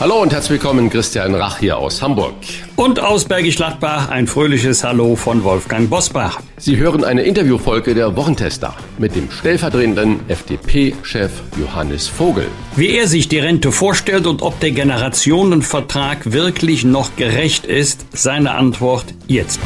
Hallo 0.00 0.22
und 0.22 0.32
herzlich 0.32 0.62
willkommen, 0.62 0.88
Christian 0.88 1.34
Rach 1.34 1.58
hier 1.58 1.76
aus 1.76 2.00
Hamburg. 2.00 2.32
Und 2.74 3.00
aus 3.00 3.26
Bergisch 3.26 3.56
Gladbach 3.56 4.08
ein 4.08 4.26
fröhliches 4.26 4.82
Hallo 4.82 5.14
von 5.14 5.44
Wolfgang 5.44 5.90
Bosbach. 5.90 6.40
Sie 6.56 6.78
hören 6.78 7.04
eine 7.04 7.20
Interviewfolge 7.20 7.94
der 7.94 8.16
Wochentester 8.16 8.74
mit 8.96 9.14
dem 9.14 9.30
stellvertretenden 9.30 10.20
FDP-Chef 10.26 11.42
Johannes 11.60 12.08
Vogel. 12.08 12.46
Wie 12.76 12.96
er 12.96 13.08
sich 13.08 13.28
die 13.28 13.40
Rente 13.40 13.72
vorstellt 13.72 14.26
und 14.26 14.40
ob 14.40 14.58
der 14.60 14.70
Generationenvertrag 14.70 16.32
wirklich 16.32 16.82
noch 16.82 17.14
gerecht 17.16 17.66
ist, 17.66 18.06
seine 18.14 18.52
Antwort 18.52 19.04
jetzt. 19.26 19.60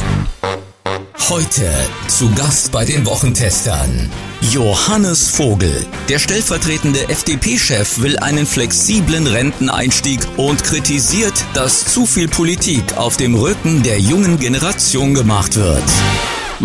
Heute 1.18 1.72
zu 2.08 2.30
Gast 2.34 2.70
bei 2.70 2.84
den 2.84 3.06
Wochentestern 3.06 4.10
Johannes 4.52 5.30
Vogel. 5.30 5.86
Der 6.08 6.18
stellvertretende 6.18 7.08
FDP-Chef 7.08 8.00
will 8.00 8.18
einen 8.18 8.44
flexiblen 8.44 9.26
Renteneinstieg 9.26 10.20
und 10.36 10.62
kritisiert, 10.62 11.32
dass 11.54 11.86
zu 11.86 12.04
viel 12.04 12.28
Politik 12.28 12.98
auf 12.98 13.16
dem 13.16 13.34
Rücken 13.34 13.82
der 13.82 13.98
jungen 14.00 14.38
Generation 14.38 15.14
gemacht 15.14 15.56
wird. 15.56 15.82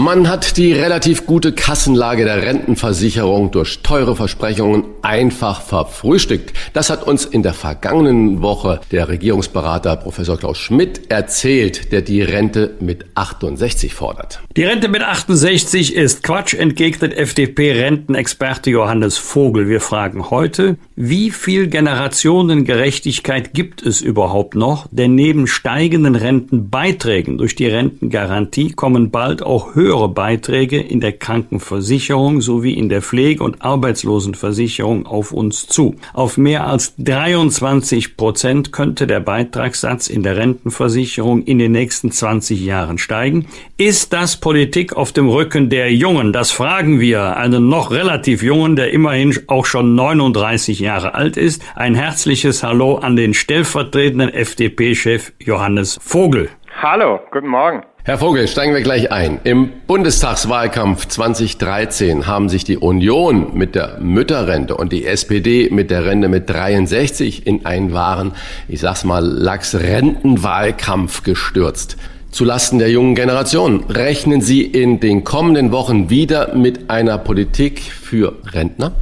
Man 0.01 0.29
hat 0.29 0.55
die 0.55 0.71
relativ 0.71 1.25
gute 1.25 1.51
Kassenlage 1.51 2.23
der 2.23 2.41
Rentenversicherung 2.41 3.51
durch 3.51 3.81
teure 3.83 4.15
Versprechungen 4.15 4.85
einfach 5.01 5.61
verfrühstückt. 5.61 6.53
Das 6.71 6.89
hat 6.89 7.03
uns 7.03 7.25
in 7.25 7.43
der 7.43 7.53
vergangenen 7.53 8.41
Woche 8.41 8.79
der 8.93 9.09
Regierungsberater 9.09 9.97
Professor 9.97 10.37
Klaus 10.37 10.57
Schmidt 10.57 11.11
erzählt, 11.11 11.91
der 11.91 12.01
die 12.01 12.21
Rente 12.21 12.77
mit 12.79 13.07
68 13.15 13.93
fordert. 13.93 14.39
Die 14.55 14.63
Rente 14.63 14.87
mit 14.87 15.01
68 15.01 15.93
ist 15.93 16.23
Quatsch, 16.23 16.53
entgegnet 16.53 17.13
FDP-Rentenexperte 17.13 18.69
Johannes 18.69 19.17
Vogel. 19.17 19.67
Wir 19.67 19.81
fragen 19.81 20.29
heute, 20.29 20.77
wie 20.95 21.29
viel 21.29 21.67
Generationengerechtigkeit 21.67 23.53
gibt 23.53 23.85
es 23.85 23.99
überhaupt 23.99 24.55
noch? 24.55 24.87
Denn 24.91 25.13
neben 25.15 25.45
steigenden 25.45 26.15
Rentenbeiträgen 26.15 27.37
durch 27.37 27.57
die 27.57 27.67
Rentengarantie 27.67 28.71
kommen 28.71 29.11
bald 29.11 29.43
auch 29.43 29.75
höhere 29.75 29.88
Beiträge 29.97 30.79
in 30.79 30.99
der 30.99 31.13
Krankenversicherung 31.13 32.41
sowie 32.41 32.73
in 32.73 32.89
der 32.89 33.01
Pflege- 33.01 33.43
und 33.43 33.61
Arbeitslosenversicherung 33.61 35.05
auf 35.05 35.31
uns 35.31 35.65
zu. 35.67 35.95
Auf 36.13 36.37
mehr 36.37 36.67
als 36.67 36.93
23 36.97 38.15
Prozent 38.15 38.71
könnte 38.71 39.07
der 39.07 39.19
Beitragssatz 39.19 40.07
in 40.07 40.21
der 40.21 40.37
Rentenversicherung 40.37 41.43
in 41.43 41.57
den 41.57 41.71
nächsten 41.71 42.11
20 42.11 42.63
Jahren 42.63 42.97
steigen. 42.99 43.47
Ist 43.77 44.13
das 44.13 44.37
Politik 44.37 44.95
auf 44.95 45.11
dem 45.11 45.27
Rücken 45.27 45.69
der 45.69 45.91
Jungen? 45.91 46.33
Das 46.33 46.51
fragen 46.51 46.99
wir 46.99 47.37
einen 47.37 47.67
noch 47.67 47.91
relativ 47.91 48.43
jungen, 48.43 48.75
der 48.75 48.91
immerhin 48.91 49.35
auch 49.47 49.65
schon 49.65 49.95
39 49.95 50.79
Jahre 50.79 51.15
alt 51.15 51.35
ist. 51.35 51.63
Ein 51.75 51.95
herzliches 51.95 52.61
Hallo 52.63 52.95
an 52.95 53.15
den 53.15 53.33
stellvertretenden 53.33 54.29
FDP-Chef 54.29 55.33
Johannes 55.39 55.97
Vogel. 56.01 56.49
Hallo, 56.81 57.19
guten 57.31 57.47
Morgen. 57.47 57.88
Herr 58.05 58.17
Vogel, 58.17 58.47
steigen 58.47 58.73
wir 58.73 58.81
gleich 58.81 59.11
ein. 59.11 59.41
Im 59.43 59.71
Bundestagswahlkampf 59.85 61.07
2013 61.07 62.27
haben 62.27 62.47
sich 62.47 62.63
die 62.63 62.77
Union 62.77 63.57
mit 63.57 63.75
der 63.75 63.97
Mütterrente 63.99 64.77
und 64.77 64.93
die 64.93 65.05
SPD 65.05 65.69
mit 65.69 65.91
der 65.91 66.05
Rente 66.05 66.29
mit 66.29 66.49
63 66.49 67.45
in 67.45 67.65
einen 67.65 67.91
wahren, 67.91 68.31
ich 68.69 68.79
sag's 68.79 69.03
mal, 69.03 69.23
Lachs-Rentenwahlkampf 69.23 71.23
gestürzt. 71.23 71.97
Zulasten 72.31 72.79
der 72.79 72.89
jungen 72.89 73.15
Generation 73.15 73.83
rechnen 73.89 74.39
Sie 74.39 74.61
in 74.61 75.01
den 75.01 75.25
kommenden 75.25 75.73
Wochen 75.73 76.09
wieder 76.09 76.55
mit 76.55 76.89
einer 76.89 77.17
Politik 77.17 77.81
für 77.81 78.37
Rentner? 78.53 78.93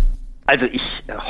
Also 0.48 0.66
ich 0.66 0.82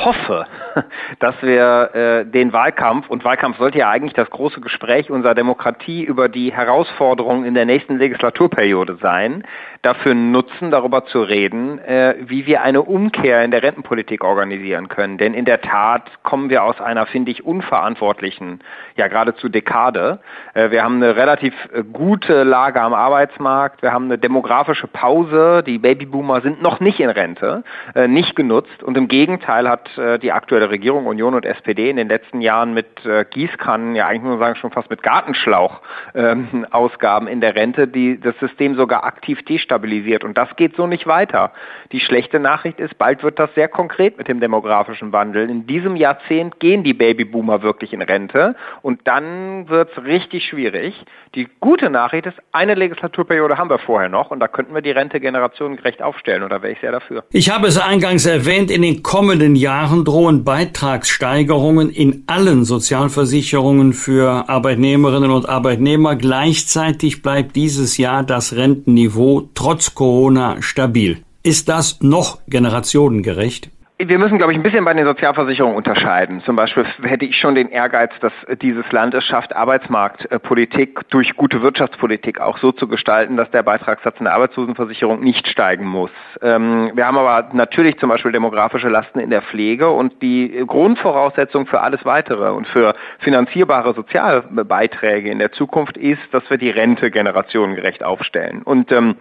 hoffe, 0.06 0.45
dass 1.19 1.35
wir 1.41 1.89
äh, 1.93 2.25
den 2.25 2.53
Wahlkampf, 2.53 3.09
und 3.09 3.23
Wahlkampf 3.23 3.57
sollte 3.57 3.79
ja 3.79 3.89
eigentlich 3.89 4.13
das 4.13 4.29
große 4.29 4.61
Gespräch 4.61 5.09
unserer 5.09 5.35
Demokratie 5.35 6.03
über 6.03 6.29
die 6.29 6.51
Herausforderungen 6.51 7.45
in 7.45 7.53
der 7.53 7.65
nächsten 7.65 7.97
Legislaturperiode 7.97 8.97
sein, 9.01 9.43
dafür 9.81 10.13
nutzen, 10.13 10.71
darüber 10.71 11.05
zu 11.05 11.21
reden, 11.21 11.79
äh, 11.79 12.15
wie 12.19 12.45
wir 12.45 12.61
eine 12.61 12.81
Umkehr 12.81 13.43
in 13.43 13.51
der 13.51 13.63
Rentenpolitik 13.63 14.23
organisieren 14.23 14.89
können. 14.89 15.17
Denn 15.17 15.33
in 15.33 15.45
der 15.45 15.61
Tat 15.61 16.03
kommen 16.23 16.49
wir 16.49 16.63
aus 16.63 16.81
einer, 16.81 17.05
finde 17.05 17.31
ich, 17.31 17.45
unverantwortlichen, 17.45 18.59
ja 18.95 19.07
geradezu 19.07 19.49
Dekade. 19.49 20.19
Äh, 20.53 20.71
wir 20.71 20.83
haben 20.83 20.95
eine 20.97 21.15
relativ 21.15 21.53
äh, 21.73 21.83
gute 21.83 22.44
Lage 22.44 22.81
am 22.81 22.94
Arbeitsmarkt, 22.94 23.81
wir 23.81 23.94
haben 23.94 24.05
eine 24.05 24.17
demografische 24.17 24.88
Pause, 24.88 25.63
die 25.65 25.77
Babyboomer 25.77 26.41
sind 26.41 26.61
noch 26.61 26.79
nicht 26.79 26.99
in 26.99 27.09
Rente, 27.09 27.63
äh, 27.95 28.07
nicht 28.07 28.35
genutzt 28.35 28.83
und 28.83 28.97
im 28.97 29.07
Gegenteil 29.07 29.69
hat 29.69 29.97
äh, 29.97 30.19
die 30.19 30.31
aktuelle 30.31 30.66
Regierung 30.69 31.05
Union 31.05 31.33
und 31.33 31.45
SPD 31.45 31.89
in 31.89 31.97
den 31.97 32.09
letzten 32.09 32.41
Jahren 32.41 32.73
mit 32.73 33.05
äh, 33.05 33.25
Gießkannen, 33.29 33.95
ja 33.95 34.07
eigentlich 34.07 34.23
nur 34.23 34.38
sagen 34.38 34.55
schon 34.55 34.72
fast 34.72 34.89
mit 34.89 35.03
Gartenschlauch 35.03 35.81
ähm, 36.16 36.66
Ausgaben 36.72 37.28
in 37.28 37.41
der 37.41 37.55
Rente, 37.55 37.88
die 37.88 38.19
das 38.19 38.38
System 38.39 38.75
sogar 38.75 39.03
aktiv 39.03 39.44
destabilisiert. 39.45 40.23
Und 40.23 40.38
das 40.38 40.56
geht 40.56 40.75
so 40.75 40.88
nicht 40.88 41.07
weiter. 41.07 41.51
Die 41.91 42.00
schlechte 42.00 42.39
Nachricht 42.39 42.79
ist, 42.79 42.97
bald 42.97 43.23
wird 43.23 43.39
das 43.39 43.53
sehr 43.56 43.67
konkret 43.67 44.17
mit 44.17 44.27
dem 44.27 44.39
demografischen 44.39 45.11
Wandel. 45.13 45.50
In 45.50 45.67
diesem 45.67 45.95
Jahrzehnt 45.95 46.59
gehen 46.59 46.83
die 46.83 46.94
Babyboomer 46.94 47.61
wirklich 47.61 47.94
in 47.94 48.01
Rente 48.01 48.56
und 48.81 49.01
dann 49.06 49.69
wird 49.69 49.91
es 49.91 50.03
richtig 50.03 50.45
schwierig. 50.45 51.06
Die 51.35 51.47
gute 51.59 51.89
Nachricht 51.89 52.25
ist, 52.25 52.38
eine 52.51 52.73
Legislaturperiode 52.75 53.57
haben 53.57 53.69
wir 53.69 53.79
vorher 53.79 54.09
noch 54.09 54.31
und 54.31 54.39
da 54.39 54.47
könnten 54.47 54.73
wir 54.73 54.81
die 54.81 54.91
Rente 54.91 55.19
generationengerecht 55.19 56.01
aufstellen 56.01 56.44
und 56.44 56.50
da 56.50 56.61
wäre 56.61 56.73
ich 56.73 56.79
sehr 56.79 56.91
dafür. 56.91 57.23
Ich 57.31 57.50
habe 57.50 57.67
es 57.67 57.77
eingangs 57.77 58.25
erwähnt, 58.25 58.72
in 58.72 58.81
den 58.81 59.03
kommenden 59.03 59.56
Jahren 59.56 60.03
drohen 60.03 60.44
Beitragssteigerungen 60.57 61.91
in 61.91 62.23
allen 62.25 62.66
Sozialversicherungen 62.66 63.94
für 63.94 64.50
Arbeitnehmerinnen 64.50 65.29
und 65.29 65.47
Arbeitnehmer. 65.47 66.16
Gleichzeitig 66.16 67.22
bleibt 67.22 67.56
dieses 67.56 67.97
Jahr 67.97 68.23
das 68.23 68.53
Rentenniveau 68.53 69.51
trotz 69.53 69.94
Corona 69.94 70.59
stabil. 70.63 71.19
Ist 71.44 71.69
das 71.69 72.01
noch 72.01 72.40
generationengerecht? 72.47 73.69
Wir 73.99 74.19
müssen, 74.19 74.37
glaube 74.37 74.51
ich, 74.51 74.59
ein 74.59 74.61
bisschen 74.61 74.85
bei 74.85 74.93
den 74.93 75.07
Sozialversicherungen 75.07 75.75
unterscheiden. 75.75 76.43
Zum 76.43 76.55
Beispiel 76.55 76.85
hätte 77.01 77.25
ich 77.25 77.35
schon 77.35 77.55
den 77.55 77.69
Ehrgeiz, 77.69 78.11
dass 78.21 78.31
dieses 78.61 78.91
Land 78.91 79.15
es 79.15 79.23
schafft, 79.23 79.55
Arbeitsmarktpolitik 79.55 80.99
durch 81.09 81.35
gute 81.35 81.63
Wirtschaftspolitik 81.63 82.39
auch 82.39 82.59
so 82.59 82.71
zu 82.71 82.87
gestalten, 82.87 83.37
dass 83.37 83.49
der 83.49 83.63
Beitragssatz 83.63 84.19
in 84.19 84.25
der 84.25 84.35
Arbeitslosenversicherung 84.35 85.21
nicht 85.21 85.47
steigen 85.47 85.87
muss. 85.87 86.11
Ähm, 86.43 86.91
wir 86.93 87.07
haben 87.07 87.17
aber 87.17 87.49
natürlich 87.53 87.97
zum 87.97 88.09
Beispiel 88.09 88.31
demografische 88.31 88.87
Lasten 88.87 89.19
in 89.19 89.31
der 89.31 89.41
Pflege 89.41 89.89
und 89.89 90.21
die 90.21 90.63
Grundvoraussetzung 90.67 91.65
für 91.65 91.81
alles 91.81 92.05
weitere 92.05 92.51
und 92.51 92.67
für 92.67 92.93
finanzierbare 93.17 93.95
Sozialbeiträge 93.95 95.31
in 95.31 95.39
der 95.39 95.53
Zukunft 95.53 95.97
ist, 95.97 96.21
dass 96.29 96.47
wir 96.51 96.59
die 96.59 96.69
Rente 96.69 97.09
generationengerecht 97.09 98.03
aufstellen. 98.03 98.61
Und 98.61 98.91
ähm, 98.91 99.15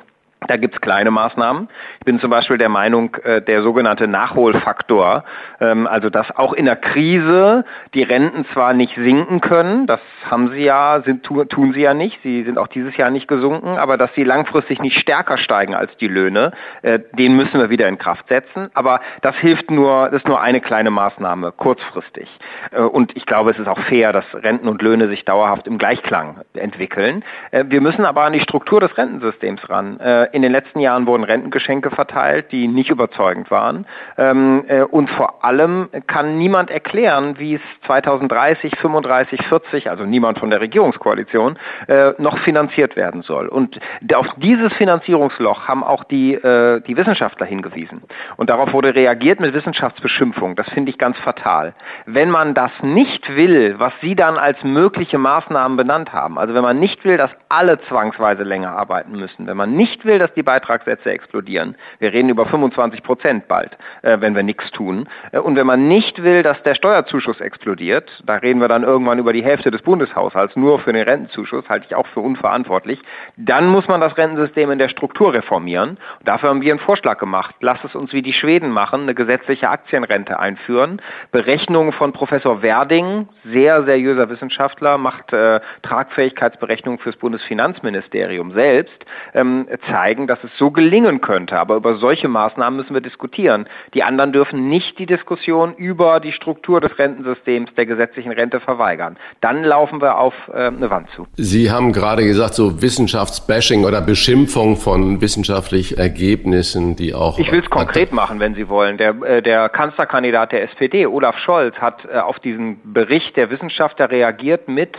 da 0.47 0.57
gibt's 0.57 0.81
kleine 0.81 1.11
Maßnahmen. 1.11 1.69
Ich 1.99 2.05
bin 2.05 2.21
zum 2.21 2.31
Beispiel 2.31 2.59
der 2.59 2.69
Meinung, 2.69 3.15
äh, 3.25 3.43
der 3.43 3.63
sogenannte 3.63 4.07
Nachholfaktor, 4.07 5.25
ähm, 5.61 5.87
also 5.87 6.11
dass 6.11 6.31
auch 6.37 6.53
in 6.53 6.65
der 6.65 6.77
Krise 6.77 7.65
die 7.95 8.03
Renten 8.03 8.45
zwar 8.53 8.73
nicht 8.73 8.95
sinken 8.97 9.41
können, 9.41 9.87
das 9.87 10.01
haben 10.31 10.51
sie 10.51 10.65
ja, 10.65 11.03
sind, 11.05 11.25
tun 11.25 11.73
sie 11.73 11.81
ja 11.81 11.95
nicht, 11.95 12.21
sie 12.23 12.43
sind 12.45 12.59
auch 12.59 12.69
dieses 12.69 12.97
Jahr 12.97 13.11
nicht 13.11 13.29
gesunken, 13.29 13.79
aber 13.79 13.97
dass 13.97 14.13
sie 14.15 14.25
langfristig 14.25 14.81
nicht 14.81 14.99
stärker 14.99 15.39
steigen 15.39 15.75
als 15.75 15.97
die 15.97 16.09
Löhne, 16.09 16.53
äh, 16.83 17.01
den 17.13 17.37
müssen 17.37 17.61
wir 17.61 17.71
wieder 17.71 17.89
in 17.89 17.99
Kraft 17.99 18.29
setzen. 18.29 18.71
Aber 18.75 19.01
das 19.23 19.37
hilft 19.37 19.71
nur, 19.71 20.07
das 20.11 20.23
ist 20.23 20.29
nur 20.29 20.41
eine 20.41 20.61
kleine 20.61 20.91
Maßnahme, 20.91 21.53
kurzfristig. 21.53 22.29
Äh, 22.73 22.83
und 22.83 23.17
ich 23.17 23.27
glaube, 23.27 23.51
es 23.51 23.59
ist 23.59 23.69
auch 23.69 23.81
fair, 23.81 24.13
dass 24.13 24.25
Renten 24.35 24.69
und 24.69 24.83
Löhne 24.83 25.09
sich 25.09 25.25
dauerhaft 25.25 25.67
im 25.67 25.79
Gleichklang 25.79 26.43
entwickeln. 26.55 27.25
wir 27.51 27.81
müssen 27.81 28.05
aber 28.05 28.23
an 28.23 28.33
die 28.33 28.41
Struktur 28.41 28.81
des 28.81 28.97
Rentensystems 28.97 29.69
ran 29.69 29.99
in 30.37 30.43
den 30.43 30.53
letzten 30.53 30.81
Jahren 30.81 31.07
wurden 31.07 31.25
Rentengeschenke 31.25 31.91
verteilt, 31.91 32.53
die 32.53 32.69
nicht 32.69 32.91
überzeugend 32.91 33.51
waren. 33.51 33.87
Ähm, 34.19 34.65
äh, 34.69 34.83
und 34.83 35.09
vor 35.09 35.43
allem 35.43 35.89
kann 36.07 36.37
niemand 36.37 36.71
erklären, 36.71 37.39
wie 37.39 37.55
es 37.55 37.63
2030, 37.87 38.77
35, 38.79 39.47
40, 39.47 39.89
also 39.89 40.05
niemand 40.05 40.39
von 40.39 40.51
der 40.51 40.61
Regierungskoalition, 40.61 41.59
äh, 41.89 42.13
noch 42.19 42.37
finanziert 42.41 42.97
werden 42.97 43.23
soll. 43.23 43.49
Und 43.49 43.81
auf 44.15 44.27
dieses 44.37 44.75
Finanzierungsloch 44.75 45.67
haben 45.67 45.83
auch 45.83 46.05
die, 46.05 46.35
äh, 46.35 46.83
die 46.83 46.99
Wissenschaftler 46.99 47.47
hingewiesen. 47.47 48.03
Und 48.37 48.51
darauf 48.51 48.75
wurde 48.75 48.95
reagiert 48.95 49.41
mit 49.41 49.55
Wissenschaftsbeschimpfung. 49.55 50.55
Das 50.55 50.69
finde 50.69 50.91
ich 50.91 50.99
ganz 50.99 51.19
fatal. 51.21 51.73
Wenn 52.05 52.29
man 52.29 52.53
das 52.53 52.73
nicht 52.83 53.35
will, 53.35 53.77
was 53.79 53.95
Sie 54.03 54.15
dann 54.15 54.37
als 54.37 54.63
mögliche 54.63 55.17
Maßnahmen 55.17 55.79
benannt 55.79 56.13
haben, 56.13 56.39
also 56.39 56.53
wenn 56.53 56.63
man 56.63 56.79
nicht 56.79 57.07
will, 57.07 57.17
dass 57.17 57.31
alle 57.49 57.81
zwangsweise 57.89 58.43
länger 58.43 58.77
arbeiten 58.77 59.13
müssen, 59.13 59.47
wenn 59.47 59.57
man 59.57 59.73
nicht 59.73 60.05
will, 60.05 60.19
dass 60.19 60.26
die 60.35 60.43
Beitragssätze 60.43 61.11
explodieren, 61.11 61.77
wir 61.99 62.13
reden 62.13 62.29
über 62.29 62.47
25 62.47 63.03
Prozent 63.03 63.49
bald, 63.49 63.77
äh, 64.03 64.19
wenn 64.21 64.35
wir 64.35 64.43
nichts 64.43 64.71
tun, 64.73 65.09
äh, 65.33 65.39
und 65.39 65.57
wenn 65.57 65.67
man 65.67 65.89
nicht 65.89 66.23
will, 66.23 66.43
dass 66.43 66.63
der 66.63 66.75
Steuerzuschuss 66.75 67.41
explodiert, 67.41 68.11
da 68.25 68.37
reden 68.37 68.61
wir 68.61 68.69
dann 68.69 68.83
irgendwann 68.83 69.19
über 69.19 69.33
die 69.33 69.45
Hälfte 69.45 69.71
des 69.71 69.83
Bundeshaushalts 69.83 70.57
nur 70.57 70.79
für 70.81 70.93
den 70.93 71.07
Rentenzuschuss, 71.07 71.69
halte 71.69 71.87
ich 71.89 71.95
auch 71.95 72.07
für 72.09 72.21
unverantwortlich, 72.21 73.01
dann 73.37 73.69
muss 73.69 73.89
man 73.89 74.01
das 74.01 74.17
Rentensystem 74.17 74.71
in 74.71 74.79
der 74.79 74.89
Struktur 74.89 75.35
reformieren. 75.35 75.91
Und 76.19 76.29
dafür 76.29 76.49
haben 76.49 76.63
wir 76.63 76.73
einen 76.73 76.81
Vorschlag 76.81 77.19
gemacht. 77.19 77.55
Lass 77.61 77.83
es 77.85 77.95
uns 77.95 78.13
wie 78.13 78.23
die 78.23 78.33
Schweden 78.33 78.71
machen, 78.71 79.03
eine 79.03 79.15
gesetzliche 79.15 79.69
Aktienrente 79.69 80.39
einführen. 80.39 81.01
Berechnungen 81.33 81.93
von 81.93 82.13
Professor 82.13 82.63
Werding, 82.63 83.29
sehr 83.45 83.85
seriöser 83.85 84.29
Wissenschaftler, 84.29 84.99
macht 84.99 85.33
äh, 85.33 85.61
Tragfähigkeitsberechnungen 85.83 86.99
fürs 86.99 87.17
Bundesfinanzministerium 87.17 88.53
selbst, 88.53 89.05
ähm, 89.35 89.67
zeigen, 90.07 90.27
dass 90.27 90.39
es 90.45 90.51
so 90.59 90.71
gelingen 90.71 91.21
könnte. 91.21 91.59
Aber 91.59 91.77
über 91.77 91.97
solche 91.97 92.29
Maßnahmen 92.29 92.79
müssen 92.79 92.95
wir 92.95 93.01
diskutieren. 93.01 93.67
Die 93.95 94.03
anderen 94.03 94.33
dürfen 94.33 94.69
nicht 94.69 94.99
die 94.99 95.07
Diskussion 95.07 95.75
über 95.75 96.21
die 96.21 96.33
Struktur 96.33 96.81
des 96.81 96.97
Rentensystems 96.99 97.75
der 97.77 97.87
gesetzlichen 97.87 98.33
Rente 98.33 98.61
verweigern. 98.61 99.17
Dann 99.41 99.65
laufen 99.65 100.01
wir 100.01 100.19
auf 100.19 100.35
äh, 100.53 100.67
eine 100.67 100.91
Wand 100.91 101.09
zu. 101.15 101.27
Sie 101.35 101.71
haben 101.71 101.93
gerade 101.93 102.25
gesagt, 102.25 102.55
so 102.55 102.81
Wissenschaftsbashing 102.83 103.85
oder 103.85 104.01
Beschimpfung 104.01 104.77
von 104.77 105.21
wissenschaftlichen 105.21 105.99
Ergebnissen, 105.99 106.97
die 106.97 107.15
auch. 107.15 107.39
Ich 107.39 107.51
will 107.51 107.61
es 107.61 107.71
konkret 107.71 108.13
machen, 108.13 108.39
wenn 108.39 108.55
Sie 108.55 108.69
wollen. 108.69 108.99
Der, 108.99 109.11
äh, 109.23 109.43
der 109.43 109.69
Kanzlerkandidat 109.69 110.53
der 110.53 110.63
SPD, 110.63 111.07
Olaf 111.07 111.37
Scholz, 111.39 111.77
hat 111.77 112.05
äh, 112.05 112.19
auf 112.19 112.39
diesen 112.39 112.79
Bericht 112.93 113.37
der 113.37 113.51
Wissenschaftler 113.51 114.11
reagiert 114.11 114.69
mit, 114.69 114.97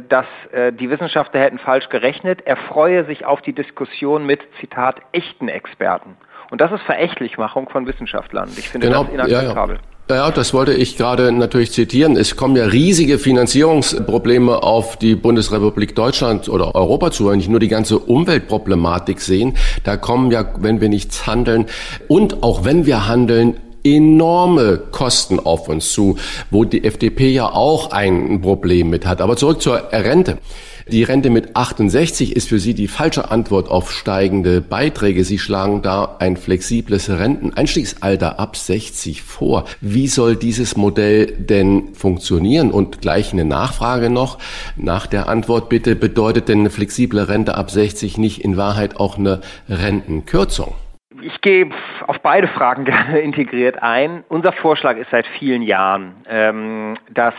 dass 0.00 0.26
äh, 0.52 0.72
die 0.72 0.90
Wissenschaftler 0.90 1.40
hätten 1.40 1.58
falsch 1.58 1.88
gerechnet. 1.88 2.40
Er 2.44 2.56
freue 2.56 3.04
sich 3.04 3.24
auf 3.24 3.42
die 3.42 3.52
Diskussion 3.52 4.24
mit, 4.24 4.40
Zitat, 4.60 4.96
echten 5.12 5.48
Experten. 5.48 6.16
Und 6.50 6.60
das 6.60 6.72
ist 6.72 6.82
Verächtlichmachung 6.82 7.68
von 7.68 7.86
Wissenschaftlern. 7.86 8.50
Ich 8.56 8.68
finde 8.68 8.88
genau, 8.88 9.04
das 9.04 9.12
inakzeptabel. 9.12 9.76
Ja, 9.76 9.82
ja. 9.82 9.92
Ja, 10.10 10.30
das 10.30 10.52
wollte 10.52 10.74
ich 10.74 10.98
gerade 10.98 11.32
natürlich 11.32 11.72
zitieren. 11.72 12.16
Es 12.16 12.36
kommen 12.36 12.56
ja 12.56 12.66
riesige 12.66 13.18
Finanzierungsprobleme 13.18 14.62
auf 14.62 14.98
die 14.98 15.14
Bundesrepublik 15.14 15.94
Deutschland 15.94 16.50
oder 16.50 16.74
Europa 16.74 17.12
zu, 17.12 17.30
wenn 17.30 17.40
ich 17.40 17.48
nur 17.48 17.60
die 17.60 17.68
ganze 17.68 17.98
Umweltproblematik 17.98 19.20
sehen. 19.20 19.54
Da 19.84 19.96
kommen 19.96 20.30
ja, 20.30 20.44
wenn 20.58 20.82
wir 20.82 20.90
nichts 20.90 21.26
handeln 21.26 21.66
und 22.08 22.42
auch 22.42 22.64
wenn 22.64 22.84
wir 22.84 23.08
handeln, 23.08 23.56
enorme 23.84 24.78
Kosten 24.90 25.40
auf 25.40 25.68
uns 25.68 25.92
zu, 25.92 26.16
wo 26.50 26.64
die 26.64 26.84
FDP 26.84 27.30
ja 27.30 27.46
auch 27.52 27.90
ein 27.90 28.40
Problem 28.40 28.90
mit 28.90 29.06
hat. 29.06 29.20
Aber 29.20 29.36
zurück 29.36 29.62
zur 29.62 29.92
Rente. 29.92 30.38
Die 30.88 31.04
Rente 31.04 31.30
mit 31.30 31.54
68 31.54 32.34
ist 32.34 32.48
für 32.48 32.58
Sie 32.58 32.74
die 32.74 32.88
falsche 32.88 33.30
Antwort 33.30 33.68
auf 33.70 33.92
steigende 33.92 34.60
Beiträge. 34.60 35.24
Sie 35.24 35.38
schlagen 35.38 35.80
da 35.80 36.16
ein 36.18 36.36
flexibles 36.36 37.08
Renteneinstiegsalter 37.08 38.40
ab 38.40 38.56
60 38.56 39.22
vor. 39.22 39.64
Wie 39.80 40.08
soll 40.08 40.34
dieses 40.34 40.76
Modell 40.76 41.26
denn 41.26 41.94
funktionieren? 41.94 42.72
Und 42.72 43.00
gleich 43.00 43.32
eine 43.32 43.44
Nachfrage 43.44 44.10
noch. 44.10 44.38
Nach 44.76 45.06
der 45.06 45.28
Antwort 45.28 45.68
bitte, 45.68 45.94
bedeutet 45.94 46.48
denn 46.48 46.60
eine 46.60 46.70
flexible 46.70 47.28
Rente 47.28 47.54
ab 47.54 47.70
60 47.70 48.18
nicht 48.18 48.40
in 48.40 48.56
Wahrheit 48.56 48.96
auch 48.96 49.18
eine 49.18 49.40
Rentenkürzung? 49.68 50.74
Ich 51.22 51.40
gehe 51.40 51.70
auf 52.06 52.20
beide 52.20 52.48
Fragen 52.48 52.84
gerne 52.86 53.20
integriert 53.20 53.82
ein. 53.82 54.24
Unser 54.28 54.52
Vorschlag 54.52 54.96
ist 54.96 55.10
seit 55.10 55.26
vielen 55.38 55.62
Jahren, 55.62 56.14
ähm, 56.28 56.96
dass 57.10 57.34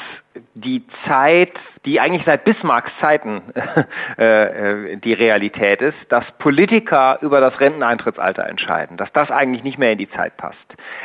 die 0.56 0.85
Zeit 1.07 1.53
die 1.85 2.00
eigentlich 2.00 2.24
seit 2.25 2.45
Bismarcks 2.45 2.91
Zeiten 3.00 3.41
äh, 4.18 4.94
äh, 4.94 4.97
die 4.97 5.13
Realität 5.13 5.81
ist, 5.81 5.97
dass 6.09 6.24
Politiker 6.39 7.18
über 7.21 7.41
das 7.41 7.59
Renteneintrittsalter 7.59 8.45
entscheiden, 8.47 8.97
dass 8.97 9.12
das 9.13 9.31
eigentlich 9.31 9.63
nicht 9.63 9.77
mehr 9.77 9.91
in 9.91 9.97
die 9.97 10.09
Zeit 10.09 10.38
passt. 10.38 10.57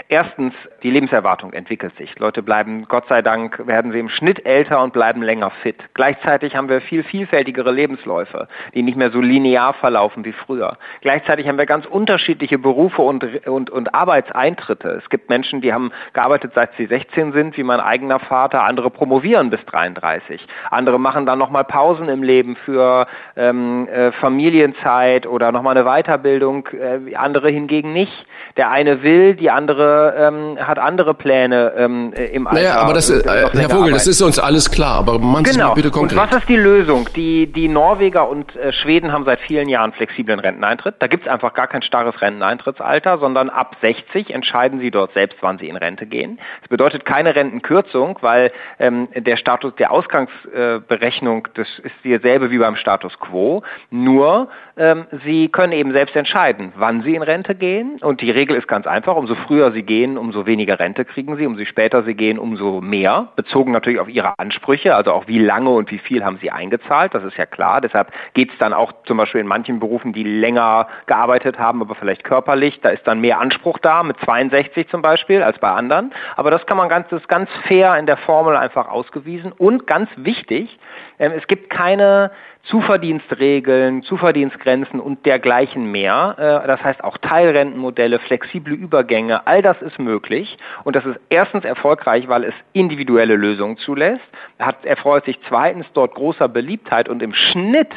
Erstens, 0.08 0.54
die 0.82 0.90
Lebenserwartung 0.90 1.52
entwickelt 1.52 1.96
sich. 1.96 2.16
Leute 2.18 2.42
bleiben, 2.42 2.86
Gott 2.88 3.08
sei 3.08 3.22
Dank, 3.22 3.66
werden 3.66 3.92
sie 3.92 3.98
im 3.98 4.08
Schnitt 4.08 4.46
älter 4.46 4.82
und 4.82 4.92
bleiben 4.92 5.22
länger 5.22 5.50
fit. 5.62 5.76
Gleichzeitig 5.94 6.54
haben 6.54 6.68
wir 6.68 6.80
viel 6.80 7.02
vielfältigere 7.02 7.72
Lebensläufe, 7.72 8.48
die 8.74 8.82
nicht 8.82 8.96
mehr 8.96 9.10
so 9.10 9.20
linear 9.20 9.74
verlaufen 9.74 10.24
wie 10.24 10.32
früher. 10.32 10.78
Gleichzeitig 11.00 11.48
haben 11.48 11.58
wir 11.58 11.66
ganz 11.66 11.86
unterschiedliche 11.86 12.58
Berufe 12.58 13.02
und, 13.02 13.46
und, 13.46 13.70
und 13.70 13.94
Arbeitseintritte. 13.94 15.00
Es 15.02 15.10
gibt 15.10 15.28
Menschen, 15.28 15.60
die 15.60 15.72
haben 15.72 15.90
gearbeitet, 16.12 16.52
seit 16.54 16.74
sie 16.76 16.86
16 16.86 17.32
sind, 17.32 17.56
wie 17.56 17.64
mein 17.64 17.80
eigener 17.80 18.20
Vater, 18.20 18.62
andere 18.62 18.90
promovieren 19.18 19.50
bis 19.50 19.60
33. 19.66 20.40
Andere 20.70 21.00
machen 21.00 21.26
dann 21.26 21.38
nochmal 21.38 21.64
Pausen 21.64 22.08
im 22.08 22.22
Leben 22.22 22.56
für 22.64 23.06
ähm, 23.36 23.88
äh, 23.88 24.12
Familienzeit 24.12 25.26
oder 25.26 25.50
nochmal 25.50 25.76
eine 25.76 25.84
Weiterbildung, 25.84 26.68
äh, 26.68 27.16
andere 27.16 27.50
hingegen 27.50 27.92
nicht. 27.92 28.12
Der 28.56 28.70
eine 28.70 29.02
will, 29.02 29.34
die 29.34 29.50
andere 29.50 30.14
ähm, 30.18 30.58
hat 30.64 30.78
andere 30.78 31.14
Pläne 31.14 31.72
ähm, 31.76 32.12
äh, 32.14 32.26
im 32.26 32.46
Alter. 32.46 32.60
Naja, 32.60 32.76
aber 32.76 32.94
das, 32.94 33.10
äh, 33.10 33.22
Herr 33.26 33.70
Vogel, 33.70 33.92
das 33.92 34.06
ist 34.06 34.22
uns 34.22 34.38
alles 34.38 34.70
klar, 34.70 34.98
aber 34.98 35.18
man 35.18 35.42
genau. 35.42 35.74
bitte 35.74 35.90
konkret. 35.90 36.18
Und 36.18 36.30
was 36.30 36.38
ist 36.38 36.48
die 36.48 36.56
Lösung? 36.56 37.08
Die, 37.16 37.46
die 37.46 37.68
Norweger 37.68 38.28
und 38.28 38.54
äh, 38.56 38.72
Schweden 38.72 39.12
haben 39.12 39.24
seit 39.24 39.40
vielen 39.40 39.68
Jahren 39.68 39.92
flexiblen 39.92 40.38
Renteneintritt. 40.38 40.96
Da 41.00 41.08
gibt 41.08 41.26
es 41.26 41.32
einfach 41.32 41.54
gar 41.54 41.66
kein 41.66 41.82
starres 41.82 42.20
Renteneintrittsalter, 42.20 43.18
sondern 43.18 43.50
ab 43.50 43.76
60 43.80 44.30
entscheiden 44.32 44.80
sie 44.80 44.90
dort 44.90 45.12
selbst, 45.14 45.38
wann 45.40 45.58
sie 45.58 45.68
in 45.68 45.76
Rente 45.76 46.06
gehen. 46.06 46.38
Das 46.60 46.68
bedeutet 46.68 47.04
keine 47.04 47.34
Rentenkürzung, 47.34 48.18
weil 48.20 48.52
ähm, 48.78 49.07
der 49.14 49.36
Status, 49.36 49.74
der 49.76 49.90
Ausgangs 49.90 50.30
äh, 50.52 50.80
Berechnung, 50.86 51.48
das 51.54 51.66
ist 51.80 51.94
dieselbe 52.04 52.50
wie 52.50 52.58
beim 52.58 52.76
Status 52.76 53.18
quo, 53.18 53.62
nur 53.90 54.48
ähm, 54.76 55.06
Sie 55.24 55.48
können 55.48 55.72
eben 55.72 55.92
selbst 55.92 56.14
entscheiden, 56.16 56.72
wann 56.76 57.02
Sie 57.02 57.14
in 57.14 57.22
Rente 57.22 57.54
gehen. 57.54 57.98
Und 58.00 58.20
die 58.20 58.30
Regel 58.30 58.56
ist 58.56 58.68
ganz 58.68 58.86
einfach, 58.86 59.16
umso 59.16 59.34
früher 59.34 59.72
Sie 59.72 59.82
gehen, 59.82 60.16
umso 60.18 60.46
weniger 60.46 60.78
Rente 60.78 61.04
kriegen 61.04 61.36
Sie, 61.36 61.46
umso 61.46 61.64
später 61.64 62.02
Sie 62.04 62.14
gehen, 62.14 62.38
umso 62.38 62.80
mehr, 62.80 63.28
bezogen 63.36 63.72
natürlich 63.72 64.00
auf 64.00 64.08
Ihre 64.08 64.34
Ansprüche, 64.38 64.94
also 64.94 65.12
auch 65.12 65.26
wie 65.26 65.38
lange 65.38 65.70
und 65.70 65.90
wie 65.90 65.98
viel 65.98 66.24
haben 66.24 66.38
Sie 66.40 66.50
eingezahlt, 66.50 67.14
das 67.14 67.24
ist 67.24 67.36
ja 67.36 67.46
klar, 67.46 67.80
deshalb 67.80 68.12
geht 68.34 68.52
es 68.52 68.58
dann 68.58 68.72
auch 68.72 68.92
zum 69.04 69.16
Beispiel 69.16 69.40
in 69.40 69.46
manchen 69.46 69.80
Berufen, 69.80 70.12
die 70.12 70.24
länger 70.24 70.88
gearbeitet 71.06 71.58
haben, 71.58 71.80
aber 71.82 71.94
vielleicht 71.94 72.24
körperlich, 72.24 72.80
da 72.80 72.90
ist 72.90 73.06
dann 73.06 73.20
mehr 73.20 73.40
Anspruch 73.40 73.78
da, 73.78 74.02
mit 74.02 74.18
62 74.20 74.88
zum 74.88 75.02
Beispiel, 75.02 75.42
als 75.42 75.58
bei 75.58 75.70
anderen, 75.70 76.12
aber 76.36 76.50
das 76.50 76.64
kann 76.66 76.76
man 76.76 76.88
ganz, 76.88 77.08
das 77.08 77.22
ist 77.22 77.28
ganz 77.28 77.50
fair 77.66 77.96
in 77.96 78.06
der 78.06 78.16
Formel 78.18 78.56
einfach 78.56 78.88
ausgewiesen 78.98 79.52
und 79.52 79.86
ganz 79.86 80.10
wichtig. 80.16 80.78
Ähm, 81.18 81.32
es 81.36 81.46
gibt 81.46 81.70
keine 81.70 82.30
Zuverdienstregeln, 82.64 84.02
Zuverdienstgrenzen 84.02 85.00
und 85.00 85.24
dergleichen 85.24 85.90
mehr. 85.90 86.34
Äh, 86.64 86.66
das 86.66 86.82
heißt 86.82 87.04
auch 87.04 87.16
Teilrentenmodelle, 87.18 88.18
flexible 88.18 88.74
Übergänge, 88.74 89.46
all 89.46 89.62
das 89.62 89.80
ist 89.82 89.98
möglich. 89.98 90.58
Und 90.84 90.96
das 90.96 91.04
ist 91.06 91.18
erstens 91.28 91.64
erfolgreich, 91.64 92.28
weil 92.28 92.44
es 92.44 92.54
individuelle 92.72 93.36
Lösungen 93.36 93.78
zulässt. 93.78 94.24
Hat 94.58 94.84
erfreut 94.84 95.24
sich 95.24 95.38
zweitens 95.48 95.86
dort 95.94 96.14
großer 96.14 96.48
Beliebtheit 96.48 97.08
und 97.08 97.22
im 97.22 97.32
Schnitt 97.32 97.92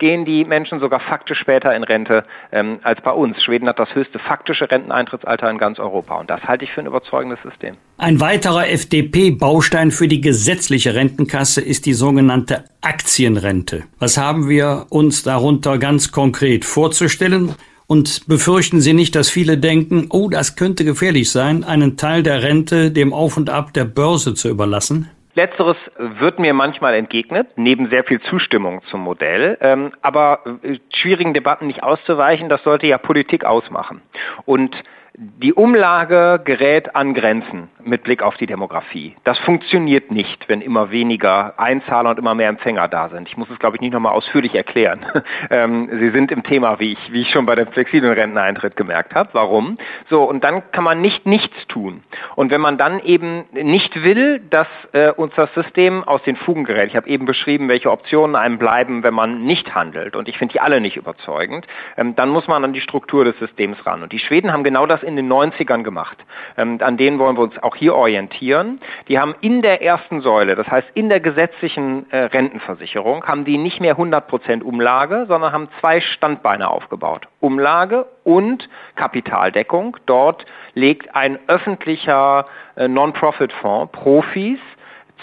gehen 0.00 0.24
die 0.24 0.44
Menschen 0.44 0.80
sogar 0.80 0.98
faktisch 0.98 1.38
später 1.38 1.72
in 1.76 1.84
Rente 1.84 2.24
ähm, 2.50 2.80
als 2.82 3.00
bei 3.02 3.12
uns. 3.12 3.40
Schweden 3.40 3.68
hat 3.68 3.78
das 3.78 3.94
höchste 3.94 4.18
faktische 4.18 4.68
Renteneintrittsalter 4.68 5.48
in 5.48 5.58
ganz 5.58 5.78
Europa. 5.78 6.18
Und 6.18 6.28
das 6.28 6.42
halte 6.42 6.64
ich 6.64 6.72
für 6.72 6.80
ein 6.80 6.86
überzeugendes 6.86 7.38
System. 7.42 7.76
Ein 7.98 8.20
weiterer 8.20 8.68
FDP-Baustein 8.68 9.92
für 9.92 10.08
die 10.08 10.20
gesetzliche 10.20 10.94
Rentenkasse 10.94 11.60
ist 11.60 11.86
die 11.86 11.92
sogenannte 11.92 12.64
Aktienrente. 12.80 13.84
Was 14.00 14.18
haben 14.18 14.48
wir 14.48 14.86
uns 14.88 15.22
darunter 15.22 15.78
ganz 15.78 16.10
konkret 16.10 16.64
vorzustellen? 16.64 17.54
Und 17.86 18.26
befürchten 18.28 18.80
Sie 18.80 18.92
nicht, 18.92 19.16
dass 19.16 19.28
viele 19.28 19.58
denken, 19.58 20.06
oh, 20.10 20.28
das 20.30 20.56
könnte 20.56 20.84
gefährlich 20.84 21.30
sein, 21.30 21.64
einen 21.64 21.96
Teil 21.96 22.22
der 22.22 22.42
Rente 22.42 22.90
dem 22.90 23.12
Auf 23.12 23.36
und 23.36 23.50
Ab 23.50 23.74
der 23.74 23.84
Börse 23.84 24.34
zu 24.34 24.48
überlassen? 24.48 25.10
Letzteres 25.40 25.78
wird 25.96 26.38
mir 26.38 26.52
manchmal 26.52 26.92
entgegnet, 26.92 27.48
neben 27.56 27.88
sehr 27.88 28.04
viel 28.04 28.20
Zustimmung 28.20 28.82
zum 28.90 29.00
Modell. 29.00 29.56
Ähm, 29.62 29.92
aber 30.02 30.40
äh, 30.62 30.78
schwierigen 30.92 31.32
Debatten 31.32 31.66
nicht 31.66 31.82
auszuweichen, 31.82 32.50
das 32.50 32.62
sollte 32.62 32.86
ja 32.86 32.98
Politik 32.98 33.46
ausmachen. 33.46 34.02
Und 34.44 34.76
die 35.14 35.52
Umlage 35.52 36.40
gerät 36.44 36.94
an 36.94 37.14
Grenzen 37.14 37.68
mit 37.82 38.04
Blick 38.04 38.22
auf 38.22 38.36
die 38.36 38.46
Demografie. 38.46 39.16
Das 39.24 39.38
funktioniert 39.40 40.10
nicht, 40.10 40.48
wenn 40.48 40.60
immer 40.60 40.90
weniger 40.90 41.58
Einzahler 41.58 42.10
und 42.10 42.18
immer 42.18 42.34
mehr 42.34 42.48
Empfänger 42.48 42.86
da 42.88 43.08
sind. 43.08 43.28
Ich 43.28 43.36
muss 43.36 43.50
es, 43.50 43.58
glaube 43.58 43.76
ich, 43.76 43.80
nicht 43.80 43.92
nochmal 43.92 44.12
ausführlich 44.12 44.54
erklären. 44.54 45.04
Ähm, 45.50 45.88
Sie 45.90 46.10
sind 46.10 46.30
im 46.30 46.42
Thema, 46.42 46.78
wie 46.80 46.92
ich, 46.92 47.12
wie 47.12 47.22
ich 47.22 47.30
schon 47.30 47.46
bei 47.46 47.54
dem 47.54 47.66
flexiblen 47.68 48.12
Renteneintritt 48.12 48.76
gemerkt 48.76 49.14
habe. 49.14 49.30
Warum? 49.32 49.78
So, 50.08 50.22
und 50.22 50.44
dann 50.44 50.70
kann 50.70 50.84
man 50.84 51.00
nicht 51.00 51.26
nichts 51.26 51.66
tun. 51.66 52.02
Und 52.36 52.50
wenn 52.50 52.60
man 52.60 52.78
dann 52.78 53.00
eben 53.00 53.44
nicht 53.52 54.02
will, 54.02 54.40
dass 54.50 54.68
äh, 54.92 55.10
uns 55.12 55.34
das 55.34 55.52
System 55.54 56.04
aus 56.04 56.22
den 56.22 56.36
Fugen 56.36 56.64
gerät, 56.64 56.88
ich 56.88 56.96
habe 56.96 57.08
eben 57.08 57.26
beschrieben, 57.26 57.68
welche 57.68 57.90
Optionen 57.90 58.36
einem 58.36 58.58
bleiben, 58.58 59.02
wenn 59.02 59.14
man 59.14 59.44
nicht 59.44 59.74
handelt, 59.74 60.14
und 60.14 60.28
ich 60.28 60.38
finde 60.38 60.52
die 60.52 60.60
alle 60.60 60.80
nicht 60.80 60.96
überzeugend, 60.96 61.66
ähm, 61.96 62.14
dann 62.14 62.28
muss 62.28 62.46
man 62.46 62.62
an 62.64 62.72
die 62.72 62.80
Struktur 62.80 63.24
des 63.24 63.38
Systems 63.38 63.84
ran. 63.86 64.02
Und 64.02 64.12
die 64.12 64.18
Schweden 64.18 64.52
haben 64.52 64.64
genau 64.64 64.86
das 64.86 64.99
in 65.02 65.16
den 65.16 65.30
90ern 65.30 65.82
gemacht. 65.82 66.16
Ähm, 66.56 66.78
an 66.80 66.96
denen 66.96 67.18
wollen 67.18 67.36
wir 67.36 67.42
uns 67.42 67.62
auch 67.62 67.76
hier 67.76 67.94
orientieren. 67.94 68.80
Die 69.08 69.18
haben 69.18 69.34
in 69.40 69.62
der 69.62 69.82
ersten 69.82 70.20
Säule, 70.20 70.54
das 70.54 70.66
heißt 70.68 70.88
in 70.94 71.08
der 71.08 71.20
gesetzlichen 71.20 72.10
äh, 72.10 72.24
Rentenversicherung, 72.24 73.24
haben 73.24 73.44
die 73.44 73.58
nicht 73.58 73.80
mehr 73.80 73.92
100 73.92 74.26
Prozent 74.28 74.64
Umlage, 74.64 75.26
sondern 75.28 75.52
haben 75.52 75.68
zwei 75.80 76.00
Standbeine 76.00 76.70
aufgebaut. 76.70 77.26
Umlage 77.40 78.06
und 78.24 78.68
Kapitaldeckung. 78.96 79.96
Dort 80.06 80.44
legt 80.74 81.14
ein 81.14 81.38
öffentlicher 81.48 82.46
äh, 82.76 82.88
Non-Profit-Fonds 82.88 83.92
Profis 83.92 84.58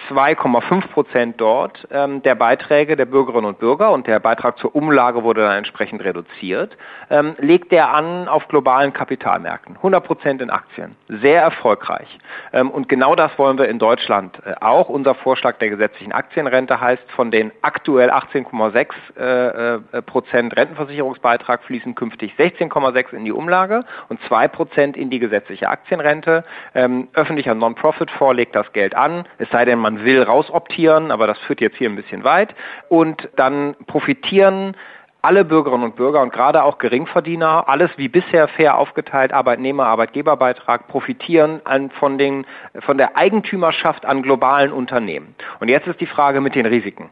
2,5 0.09 0.87
Prozent 0.87 1.41
dort 1.41 1.87
ähm, 1.91 2.21
der 2.23 2.35
Beiträge 2.35 2.95
der 2.95 3.05
Bürgerinnen 3.05 3.45
und 3.45 3.59
Bürger 3.59 3.91
und 3.91 4.07
der 4.07 4.19
Beitrag 4.19 4.57
zur 4.57 4.75
Umlage 4.75 5.23
wurde 5.23 5.41
dann 5.41 5.57
entsprechend 5.57 6.03
reduziert, 6.03 6.77
ähm, 7.09 7.35
legt 7.39 7.71
der 7.71 7.93
an 7.93 8.27
auf 8.27 8.47
globalen 8.47 8.93
Kapitalmärkten. 8.93 9.75
100 9.77 10.03
Prozent 10.03 10.41
in 10.41 10.49
Aktien. 10.49 10.95
Sehr 11.07 11.41
erfolgreich. 11.41 12.07
Ähm, 12.53 12.69
und 12.69 12.89
genau 12.89 13.15
das 13.15 13.37
wollen 13.37 13.57
wir 13.57 13.67
in 13.67 13.79
Deutschland 13.79 14.39
äh, 14.45 14.53
auch. 14.61 14.89
Unser 14.89 15.15
Vorschlag 15.15 15.57
der 15.57 15.69
gesetzlichen 15.69 16.11
Aktienrente 16.11 16.79
heißt, 16.79 17.03
von 17.11 17.31
den 17.31 17.51
aktuell 17.61 18.09
18,6 18.09 18.87
äh, 19.17 19.75
äh, 19.75 20.01
Prozent 20.01 20.55
Rentenversicherungsbeitrag 20.55 21.63
fließen 21.63 21.95
künftig 21.95 22.33
16,6 22.37 23.13
in 23.13 23.25
die 23.25 23.31
Umlage 23.31 23.83
und 24.09 24.21
2 24.27 24.47
Prozent 24.47 24.97
in 24.97 25.09
die 25.09 25.19
gesetzliche 25.19 25.69
Aktienrente. 25.69 26.43
Ähm, 26.75 27.07
öffentlicher 27.13 27.55
Non-Profit-Fonds 27.55 28.35
legt 28.35 28.55
das 28.55 28.71
Geld 28.73 28.95
an, 28.95 29.25
es 29.37 29.49
sei 29.49 29.65
denn, 29.65 29.79
man 29.87 30.03
will 30.03 30.21
rausoptieren, 30.21 31.11
aber 31.11 31.27
das 31.27 31.39
führt 31.39 31.61
jetzt 31.61 31.77
hier 31.77 31.89
ein 31.89 31.95
bisschen 31.95 32.25
weit. 32.25 32.53
Und 32.89 33.29
dann 33.37 33.75
profitieren 33.87 34.75
alle 35.21 35.45
Bürgerinnen 35.45 35.85
und 35.85 35.95
Bürger 35.95 36.21
und 36.21 36.33
gerade 36.33 36.63
auch 36.63 36.77
Geringverdiener, 36.77 37.69
alles 37.69 37.89
wie 37.95 38.09
bisher 38.09 38.49
fair 38.49 38.77
aufgeteilt, 38.77 39.31
Arbeitnehmer, 39.31 39.85
Arbeitgeberbeitrag, 39.85 40.89
profitieren 40.89 41.61
an, 41.63 41.89
von, 41.89 42.17
den, 42.17 42.45
von 42.81 42.97
der 42.97 43.15
Eigentümerschaft 43.15 44.05
an 44.05 44.23
globalen 44.23 44.73
Unternehmen. 44.73 45.35
Und 45.61 45.69
jetzt 45.69 45.87
ist 45.87 46.01
die 46.01 46.05
Frage 46.05 46.41
mit 46.41 46.55
den 46.55 46.65
Risiken. 46.65 47.09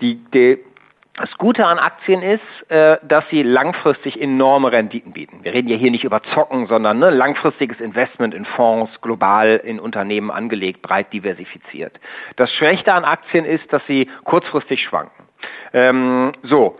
Die, 0.00 0.16
die, 0.32 0.58
das 1.16 1.30
Gute 1.38 1.64
an 1.64 1.78
Aktien 1.78 2.22
ist, 2.22 2.70
äh, 2.70 2.98
dass 3.02 3.24
sie 3.30 3.42
langfristig 3.42 4.20
enorme 4.20 4.72
Renditen 4.72 5.12
bieten. 5.12 5.44
Wir 5.44 5.52
reden 5.52 5.68
ja 5.68 5.76
hier 5.76 5.90
nicht 5.90 6.04
über 6.04 6.22
Zocken, 6.34 6.66
sondern 6.66 6.98
ne, 6.98 7.10
langfristiges 7.10 7.80
Investment 7.80 8.34
in 8.34 8.44
Fonds, 8.44 8.90
global 9.00 9.60
in 9.64 9.78
Unternehmen 9.78 10.30
angelegt, 10.30 10.82
breit 10.82 11.12
diversifiziert. 11.12 12.00
Das 12.36 12.50
Schlechte 12.52 12.92
an 12.92 13.04
Aktien 13.04 13.44
ist, 13.44 13.72
dass 13.72 13.84
sie 13.86 14.10
kurzfristig 14.24 14.82
schwanken. 14.82 15.24
Ähm, 15.72 16.32
so, 16.42 16.78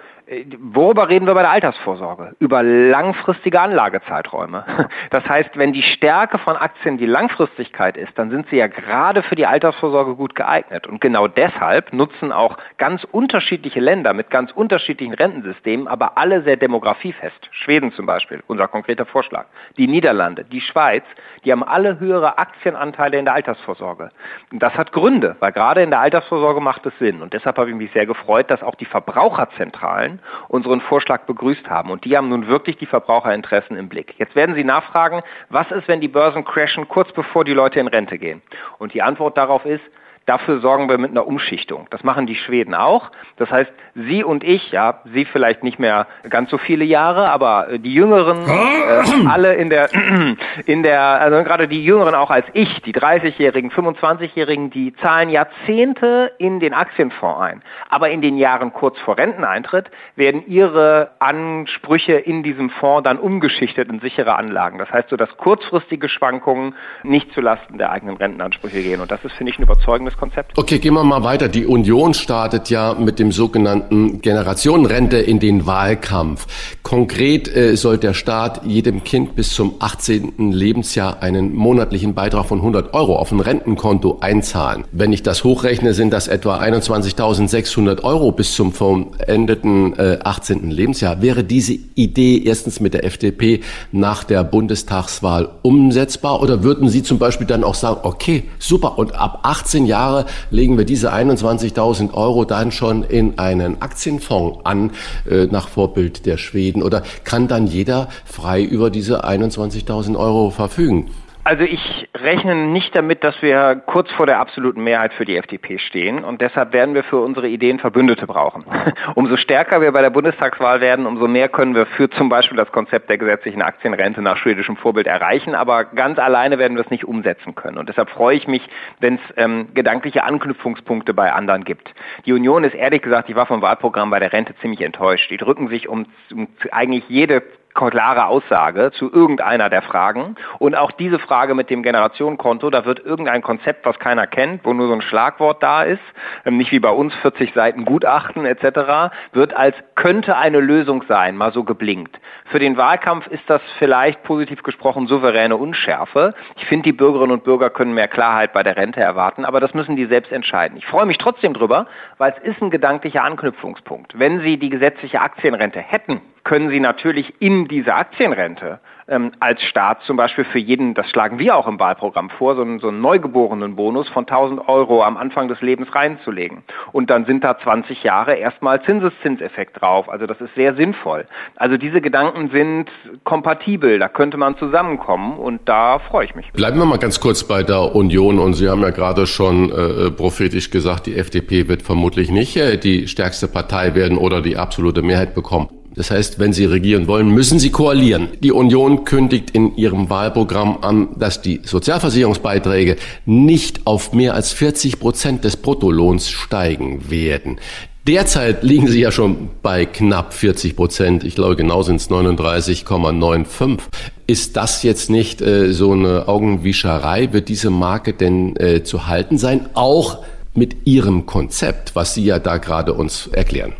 worüber 0.58 1.08
reden 1.08 1.26
wir 1.26 1.34
bei 1.34 1.42
der 1.42 1.50
Altersvorsorge? 1.50 2.34
Über 2.38 2.62
langfristige 2.62 3.60
Anlagezeiträume. 3.60 4.64
Das 5.10 5.28
heißt, 5.28 5.50
wenn 5.56 5.72
die 5.72 5.82
Stärke 5.82 6.38
von 6.38 6.56
Aktien 6.56 6.98
die 6.98 7.06
Langfristigkeit 7.06 7.96
ist, 7.96 8.18
dann 8.18 8.30
sind 8.30 8.48
sie 8.48 8.56
ja 8.56 8.66
gerade 8.66 9.22
für 9.22 9.36
die 9.36 9.46
Altersvorsorge 9.46 10.16
gut 10.16 10.34
geeignet. 10.34 10.88
Und 10.88 11.00
genau 11.00 11.28
deshalb 11.28 11.92
nutzen 11.92 12.32
auch 12.32 12.56
ganz 12.78 13.04
unterschiedliche 13.04 13.78
Länder 13.78 14.12
mit 14.12 14.30
ganz 14.30 14.50
unterschiedlichen 14.50 15.14
Rentensystemen, 15.14 15.86
aber 15.86 16.18
alle 16.18 16.42
sehr 16.42 16.56
demografiefest. 16.56 17.48
Schweden 17.52 17.92
zum 17.92 18.06
Beispiel, 18.06 18.42
unser 18.48 18.66
konkreter 18.66 19.06
Vorschlag. 19.06 19.46
Die 19.76 19.86
Niederlande, 19.86 20.44
die 20.44 20.60
Schweiz, 20.60 21.04
die 21.44 21.52
haben 21.52 21.62
alle 21.62 22.00
höhere 22.00 22.38
Aktienanteile 22.38 23.18
in 23.18 23.24
der 23.24 23.34
Altersvorsorge. 23.34 24.10
Und 24.50 24.62
das 24.62 24.74
hat 24.74 24.90
Gründe, 24.90 25.36
weil 25.38 25.52
gerade 25.52 25.82
in 25.82 25.90
der 25.90 26.00
Altersvorsorge 26.00 26.60
macht 26.60 26.86
es 26.86 26.98
Sinn. 26.98 27.22
Und 27.22 27.34
deshalb 27.34 27.56
habe 27.56 27.70
ich 27.70 27.76
mich 27.76 27.92
sehr 27.92 28.06
gefreut, 28.06 28.50
dass 28.50 28.62
auch 28.62 28.74
die 28.74 28.86
Verbraucherzentralen 28.86 30.13
unseren 30.48 30.80
Vorschlag 30.80 31.22
begrüßt 31.26 31.68
haben. 31.68 31.90
Und 31.90 32.04
die 32.04 32.16
haben 32.16 32.28
nun 32.28 32.48
wirklich 32.48 32.76
die 32.76 32.86
Verbraucherinteressen 32.86 33.76
im 33.76 33.88
Blick. 33.88 34.14
Jetzt 34.18 34.34
werden 34.34 34.54
Sie 34.54 34.64
nachfragen, 34.64 35.22
was 35.50 35.70
ist, 35.70 35.88
wenn 35.88 36.00
die 36.00 36.08
Börsen 36.08 36.44
crashen 36.44 36.88
kurz 36.88 37.12
bevor 37.12 37.44
die 37.44 37.54
Leute 37.54 37.80
in 37.80 37.88
Rente 37.88 38.18
gehen? 38.18 38.42
Und 38.78 38.94
die 38.94 39.02
Antwort 39.02 39.36
darauf 39.36 39.64
ist, 39.64 39.84
Dafür 40.26 40.60
sorgen 40.60 40.88
wir 40.88 40.96
mit 40.96 41.10
einer 41.10 41.26
Umschichtung. 41.26 41.86
Das 41.90 42.02
machen 42.02 42.26
die 42.26 42.34
Schweden 42.34 42.74
auch. 42.74 43.10
Das 43.36 43.50
heißt, 43.50 43.70
Sie 43.94 44.24
und 44.24 44.42
ich, 44.42 44.72
ja, 44.72 45.00
Sie 45.12 45.26
vielleicht 45.26 45.62
nicht 45.62 45.78
mehr 45.78 46.06
ganz 46.30 46.50
so 46.50 46.56
viele 46.56 46.84
Jahre, 46.84 47.28
aber 47.28 47.68
äh, 47.68 47.78
die 47.78 47.92
Jüngeren, 47.92 48.38
äh, 48.48 49.26
alle 49.28 49.54
in 49.54 49.68
der, 49.68 49.90
in 50.66 50.82
der, 50.82 51.02
also 51.02 51.44
gerade 51.44 51.68
die 51.68 51.84
Jüngeren 51.84 52.14
auch 52.14 52.30
als 52.30 52.46
ich, 52.54 52.80
die 52.82 52.94
30-Jährigen, 52.94 53.70
25-Jährigen, 53.70 54.70
die 54.70 54.94
zahlen 54.96 55.28
Jahrzehnte 55.28 56.32
in 56.38 56.58
den 56.58 56.72
Aktienfonds 56.72 57.40
ein. 57.40 57.62
Aber 57.90 58.08
in 58.10 58.22
den 58.22 58.38
Jahren 58.38 58.72
kurz 58.72 58.98
vor 59.00 59.18
Renteneintritt 59.18 59.90
werden 60.16 60.46
ihre 60.46 61.10
Ansprüche 61.18 62.14
in 62.14 62.42
diesem 62.42 62.70
Fonds 62.70 63.04
dann 63.04 63.18
umgeschichtet 63.18 63.90
in 63.90 64.00
sichere 64.00 64.36
Anlagen. 64.36 64.78
Das 64.78 64.90
heißt 64.90 65.10
so, 65.10 65.16
dass 65.16 65.36
kurzfristige 65.36 66.08
Schwankungen 66.08 66.74
nicht 67.02 67.32
zulasten 67.32 67.78
der 67.78 67.90
eigenen 67.90 68.16
Rentenansprüche 68.16 68.82
gehen. 68.82 69.00
Und 69.00 69.10
das 69.10 69.24
ist, 69.24 69.34
finde 69.34 69.52
ich, 69.52 69.58
ein 69.58 69.62
überzeugendes 69.62 70.13
das 70.14 70.20
Konzept. 70.20 70.58
Okay, 70.58 70.78
gehen 70.78 70.94
wir 70.94 71.04
mal 71.04 71.24
weiter. 71.24 71.48
Die 71.48 71.66
Union 71.66 72.14
startet 72.14 72.70
ja 72.70 72.94
mit 72.94 73.18
dem 73.18 73.32
sogenannten 73.32 74.20
Generationenrente 74.20 75.18
in 75.18 75.40
den 75.40 75.66
Wahlkampf. 75.66 76.46
Konkret 76.82 77.54
äh, 77.54 77.76
soll 77.76 77.98
der 77.98 78.14
Staat 78.14 78.64
jedem 78.64 79.04
Kind 79.04 79.36
bis 79.36 79.54
zum 79.54 79.74
18. 79.78 80.52
Lebensjahr 80.52 81.22
einen 81.22 81.54
monatlichen 81.54 82.14
Beitrag 82.14 82.46
von 82.46 82.58
100 82.58 82.94
Euro 82.94 83.16
auf 83.16 83.32
ein 83.32 83.40
Rentenkonto 83.40 84.18
einzahlen. 84.20 84.84
Wenn 84.92 85.12
ich 85.12 85.22
das 85.22 85.44
hochrechne, 85.44 85.94
sind 85.94 86.12
das 86.12 86.28
etwa 86.28 86.58
21.600 86.58 88.02
Euro 88.02 88.32
bis 88.32 88.54
zum 88.54 88.72
vollendeten 88.72 89.98
äh, 89.98 90.18
18. 90.22 90.70
Lebensjahr. 90.70 91.22
Wäre 91.22 91.44
diese 91.44 91.74
Idee 91.94 92.42
erstens 92.44 92.80
mit 92.80 92.94
der 92.94 93.04
FDP 93.04 93.60
nach 93.92 94.24
der 94.24 94.44
Bundestagswahl 94.44 95.50
umsetzbar 95.62 96.40
oder 96.40 96.62
würden 96.62 96.88
Sie 96.88 97.02
zum 97.02 97.18
Beispiel 97.18 97.46
dann 97.46 97.64
auch 97.64 97.74
sagen, 97.74 98.00
okay, 98.02 98.44
super, 98.58 98.98
und 98.98 99.14
ab 99.14 99.40
18 99.42 99.86
Jahren 99.86 100.03
Jahre 100.04 100.26
legen 100.50 100.76
wir 100.76 100.84
diese 100.84 101.12
21.000 101.12 102.12
Euro 102.12 102.44
dann 102.44 102.72
schon 102.72 103.02
in 103.04 103.38
einen 103.38 103.80
Aktienfonds 103.80 104.60
an, 104.64 104.90
äh, 105.28 105.46
nach 105.46 105.68
Vorbild 105.68 106.26
der 106.26 106.36
Schweden? 106.36 106.82
Oder 106.82 107.02
kann 107.24 107.48
dann 107.48 107.66
jeder 107.66 108.08
frei 108.24 108.62
über 108.62 108.90
diese 108.90 109.24
21.000 109.24 110.16
Euro 110.16 110.50
verfügen? 110.50 111.10
Also 111.46 111.62
ich 111.62 112.08
rechne 112.14 112.54
nicht 112.54 112.96
damit, 112.96 113.22
dass 113.22 113.42
wir 113.42 113.76
kurz 113.84 114.10
vor 114.12 114.24
der 114.24 114.40
absoluten 114.40 114.82
Mehrheit 114.82 115.12
für 115.12 115.26
die 115.26 115.36
FDP 115.36 115.78
stehen 115.78 116.24
und 116.24 116.40
deshalb 116.40 116.72
werden 116.72 116.94
wir 116.94 117.04
für 117.04 117.18
unsere 117.18 117.48
Ideen 117.48 117.78
Verbündete 117.78 118.26
brauchen. 118.26 118.64
umso 119.14 119.36
stärker 119.36 119.82
wir 119.82 119.92
bei 119.92 120.00
der 120.00 120.08
Bundestagswahl 120.08 120.80
werden, 120.80 121.04
umso 121.04 121.28
mehr 121.28 121.50
können 121.50 121.74
wir 121.74 121.84
für 121.84 122.08
zum 122.08 122.30
Beispiel 122.30 122.56
das 122.56 122.72
Konzept 122.72 123.10
der 123.10 123.18
gesetzlichen 123.18 123.60
Aktienrente 123.60 124.22
nach 124.22 124.38
schwedischem 124.38 124.78
Vorbild 124.78 125.06
erreichen, 125.06 125.54
aber 125.54 125.84
ganz 125.84 126.18
alleine 126.18 126.58
werden 126.58 126.78
wir 126.78 126.84
es 126.84 126.90
nicht 126.90 127.04
umsetzen 127.04 127.54
können. 127.54 127.76
Und 127.76 127.90
deshalb 127.90 128.08
freue 128.08 128.36
ich 128.36 128.48
mich, 128.48 128.66
wenn 129.00 129.16
es 129.16 129.20
ähm, 129.36 129.68
gedankliche 129.74 130.24
Anknüpfungspunkte 130.24 131.12
bei 131.12 131.30
anderen 131.30 131.64
gibt. 131.64 131.92
Die 132.24 132.32
Union 132.32 132.64
ist 132.64 132.74
ehrlich 132.74 133.02
gesagt, 133.02 133.28
ich 133.28 133.36
war 133.36 133.44
vom 133.44 133.60
Wahlprogramm 133.60 134.08
bei 134.08 134.18
der 134.18 134.32
Rente 134.32 134.54
ziemlich 134.62 134.80
enttäuscht. 134.80 135.30
Die 135.30 135.36
drücken 135.36 135.68
sich 135.68 135.90
um, 135.90 136.06
um 136.32 136.48
eigentlich 136.70 137.04
jede 137.08 137.42
klare 137.74 138.26
Aussage 138.26 138.92
zu 138.92 139.12
irgendeiner 139.12 139.68
der 139.68 139.82
Fragen. 139.82 140.36
Und 140.58 140.74
auch 140.74 140.92
diese 140.92 141.18
Frage 141.18 141.54
mit 141.54 141.70
dem 141.70 141.82
Generationenkonto, 141.82 142.70
da 142.70 142.84
wird 142.84 143.04
irgendein 143.04 143.42
Konzept, 143.42 143.84
was 143.84 143.98
keiner 143.98 144.26
kennt, 144.26 144.64
wo 144.64 144.72
nur 144.72 144.86
so 144.86 144.94
ein 144.94 145.02
Schlagwort 145.02 145.62
da 145.62 145.82
ist, 145.82 146.02
ähm, 146.44 146.56
nicht 146.56 146.72
wie 146.72 146.78
bei 146.78 146.90
uns 146.90 147.14
40 147.16 147.52
Seiten 147.52 147.84
Gutachten 147.84 148.46
etc., 148.46 149.12
wird 149.32 149.56
als 149.56 149.76
könnte 149.94 150.36
eine 150.36 150.60
Lösung 150.60 151.04
sein, 151.08 151.36
mal 151.36 151.52
so 151.52 151.64
geblinkt. 151.64 152.18
Für 152.46 152.58
den 152.58 152.76
Wahlkampf 152.76 153.26
ist 153.26 153.48
das 153.48 153.62
vielleicht 153.78 154.22
positiv 154.22 154.62
gesprochen 154.62 155.06
souveräne 155.06 155.56
Unschärfe. 155.56 156.34
Ich 156.56 156.66
finde, 156.66 156.84
die 156.84 156.92
Bürgerinnen 156.92 157.32
und 157.32 157.44
Bürger 157.44 157.70
können 157.70 157.94
mehr 157.94 158.08
Klarheit 158.08 158.52
bei 158.52 158.62
der 158.62 158.76
Rente 158.76 159.00
erwarten, 159.00 159.44
aber 159.44 159.60
das 159.60 159.74
müssen 159.74 159.96
die 159.96 160.06
selbst 160.06 160.30
entscheiden. 160.30 160.76
Ich 160.78 160.86
freue 160.86 161.06
mich 161.06 161.18
trotzdem 161.18 161.54
drüber, 161.54 161.86
weil 162.18 162.34
es 162.36 162.54
ist 162.54 162.62
ein 162.62 162.70
gedanklicher 162.70 163.24
Anknüpfungspunkt. 163.24 164.18
Wenn 164.18 164.40
Sie 164.40 164.58
die 164.58 164.70
gesetzliche 164.70 165.20
Aktienrente 165.20 165.80
hätten, 165.80 166.20
können 166.44 166.70
Sie 166.70 166.80
natürlich 166.80 167.34
in 167.40 167.68
diese 167.68 167.94
Aktienrente 167.94 168.80
ähm, 169.08 169.32
als 169.40 169.62
Staat 169.62 170.02
zum 170.06 170.16
Beispiel 170.16 170.44
für 170.44 170.58
jeden, 170.58 170.94
das 170.94 171.08
schlagen 171.10 171.38
wir 171.38 171.56
auch 171.56 171.66
im 171.66 171.78
Wahlprogramm 171.78 172.30
vor, 172.30 172.56
so 172.56 172.62
einen, 172.62 172.78
so 172.78 172.88
einen 172.88 173.00
Neugeborenenbonus 173.00 174.08
von 174.08 174.26
1000 174.26 174.68
Euro 174.68 175.02
am 175.02 175.16
Anfang 175.16 175.48
des 175.48 175.60
Lebens 175.60 175.94
reinzulegen. 175.94 176.62
Und 176.92 177.10
dann 177.10 177.26
sind 177.26 177.44
da 177.44 177.58
20 177.58 178.02
Jahre 178.02 178.34
erstmal 178.34 178.82
Zinseszinseffekt 178.82 179.80
drauf. 179.80 180.08
Also 180.08 180.26
das 180.26 180.40
ist 180.40 180.54
sehr 180.54 180.74
sinnvoll. 180.74 181.26
Also 181.56 181.76
diese 181.76 182.00
Gedanken 182.00 182.50
sind 182.50 182.90
kompatibel, 183.24 183.98
da 183.98 184.08
könnte 184.08 184.36
man 184.36 184.56
zusammenkommen 184.56 185.38
und 185.38 185.68
da 185.68 185.98
freue 185.98 186.24
ich 186.26 186.34
mich. 186.34 186.50
Bleiben 186.52 186.78
wir 186.78 186.86
mal 186.86 186.98
ganz 186.98 187.20
kurz 187.20 187.44
bei 187.44 187.62
der 187.62 187.94
Union 187.94 188.38
und 188.38 188.54
Sie 188.54 188.68
haben 188.68 188.82
ja 188.82 188.90
gerade 188.90 189.26
schon 189.26 189.70
äh, 189.70 190.10
prophetisch 190.10 190.70
gesagt, 190.70 191.06
die 191.06 191.16
FDP 191.16 191.68
wird 191.68 191.82
vermutlich 191.82 192.30
nicht 192.30 192.56
äh, 192.56 192.78
die 192.78 193.08
stärkste 193.08 193.48
Partei 193.48 193.94
werden 193.94 194.16
oder 194.18 194.40
die 194.40 194.56
absolute 194.56 195.02
Mehrheit 195.02 195.34
bekommen. 195.34 195.68
Das 195.96 196.10
heißt, 196.10 196.38
wenn 196.38 196.52
Sie 196.52 196.64
regieren 196.64 197.06
wollen, 197.06 197.28
müssen 197.28 197.58
Sie 197.58 197.70
koalieren. 197.70 198.28
Die 198.42 198.52
Union 198.52 199.04
kündigt 199.04 199.50
in 199.52 199.76
ihrem 199.76 200.10
Wahlprogramm 200.10 200.78
an, 200.82 201.08
dass 201.16 201.40
die 201.40 201.60
Sozialversicherungsbeiträge 201.64 202.96
nicht 203.26 203.86
auf 203.86 204.12
mehr 204.12 204.34
als 204.34 204.52
40 204.52 204.98
Prozent 204.98 205.44
des 205.44 205.56
Bruttolohns 205.56 206.30
steigen 206.30 207.10
werden. 207.10 207.58
Derzeit 208.06 208.62
liegen 208.62 208.86
sie 208.86 209.00
ja 209.00 209.10
schon 209.10 209.48
bei 209.62 209.86
knapp 209.86 210.34
40 210.34 210.76
Prozent. 210.76 211.24
Ich 211.24 211.36
glaube, 211.36 211.56
genau 211.56 211.82
sind 211.82 211.96
es 211.96 212.10
39,95. 212.10 213.78
Ist 214.26 214.58
das 214.58 214.82
jetzt 214.82 215.08
nicht 215.08 215.40
äh, 215.40 215.72
so 215.72 215.92
eine 215.92 216.28
Augenwischerei? 216.28 217.32
Wird 217.32 217.48
diese 217.48 217.70
Marke 217.70 218.12
denn 218.12 218.56
äh, 218.56 218.82
zu 218.82 219.06
halten 219.06 219.38
sein? 219.38 219.70
Auch 219.72 220.22
mit 220.52 220.86
Ihrem 220.86 221.24
Konzept, 221.24 221.94
was 221.94 222.12
Sie 222.12 222.24
ja 222.26 222.38
da 222.38 222.58
gerade 222.58 222.92
uns 222.92 223.28
erklären. 223.28 223.72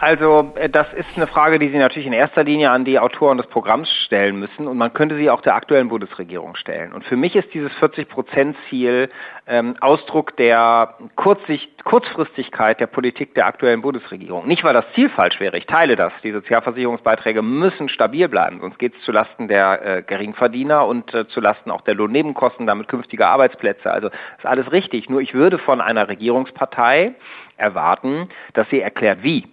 Also 0.00 0.52
äh, 0.54 0.68
das 0.68 0.86
ist 0.94 1.08
eine 1.16 1.26
Frage, 1.26 1.58
die 1.58 1.70
Sie 1.70 1.78
natürlich 1.78 2.06
in 2.06 2.12
erster 2.12 2.44
Linie 2.44 2.70
an 2.70 2.84
die 2.84 3.00
Autoren 3.00 3.36
des 3.36 3.48
Programms 3.48 3.90
stellen 4.04 4.38
müssen 4.38 4.68
und 4.68 4.78
man 4.78 4.92
könnte 4.94 5.16
sie 5.16 5.28
auch 5.28 5.40
der 5.40 5.56
aktuellen 5.56 5.88
Bundesregierung 5.88 6.54
stellen. 6.54 6.92
Und 6.92 7.04
für 7.04 7.16
mich 7.16 7.34
ist 7.34 7.52
dieses 7.52 7.72
40-Prozent-Ziel 7.72 9.10
ähm, 9.48 9.76
Ausdruck 9.80 10.36
der 10.36 10.94
Kurzsicht, 11.16 11.84
Kurzfristigkeit 11.84 12.78
der 12.78 12.86
Politik 12.86 13.34
der 13.34 13.46
aktuellen 13.46 13.82
Bundesregierung. 13.82 14.46
Nicht, 14.46 14.62
weil 14.62 14.72
das 14.72 14.84
Ziel 14.94 15.10
falsch 15.10 15.40
wäre, 15.40 15.58
ich 15.58 15.66
teile 15.66 15.96
das. 15.96 16.12
Die 16.22 16.30
Sozialversicherungsbeiträge 16.30 17.42
müssen 17.42 17.88
stabil 17.88 18.28
bleiben, 18.28 18.60
sonst 18.60 18.78
geht 18.78 18.94
es 18.94 19.02
zulasten 19.02 19.48
der 19.48 19.84
äh, 19.84 20.02
Geringverdiener 20.02 20.86
und 20.86 21.12
äh, 21.12 21.26
zulasten 21.26 21.72
auch 21.72 21.80
der 21.80 21.96
Lohnnebenkosten, 21.96 22.68
damit 22.68 22.86
künftige 22.86 23.26
Arbeitsplätze. 23.26 23.90
Also 23.90 24.08
ist 24.08 24.46
alles 24.46 24.70
richtig. 24.70 25.10
Nur 25.10 25.20
ich 25.20 25.34
würde 25.34 25.58
von 25.58 25.80
einer 25.80 26.08
Regierungspartei 26.08 27.14
erwarten, 27.56 28.28
dass 28.54 28.70
sie 28.70 28.80
erklärt, 28.80 29.24
wie. 29.24 29.44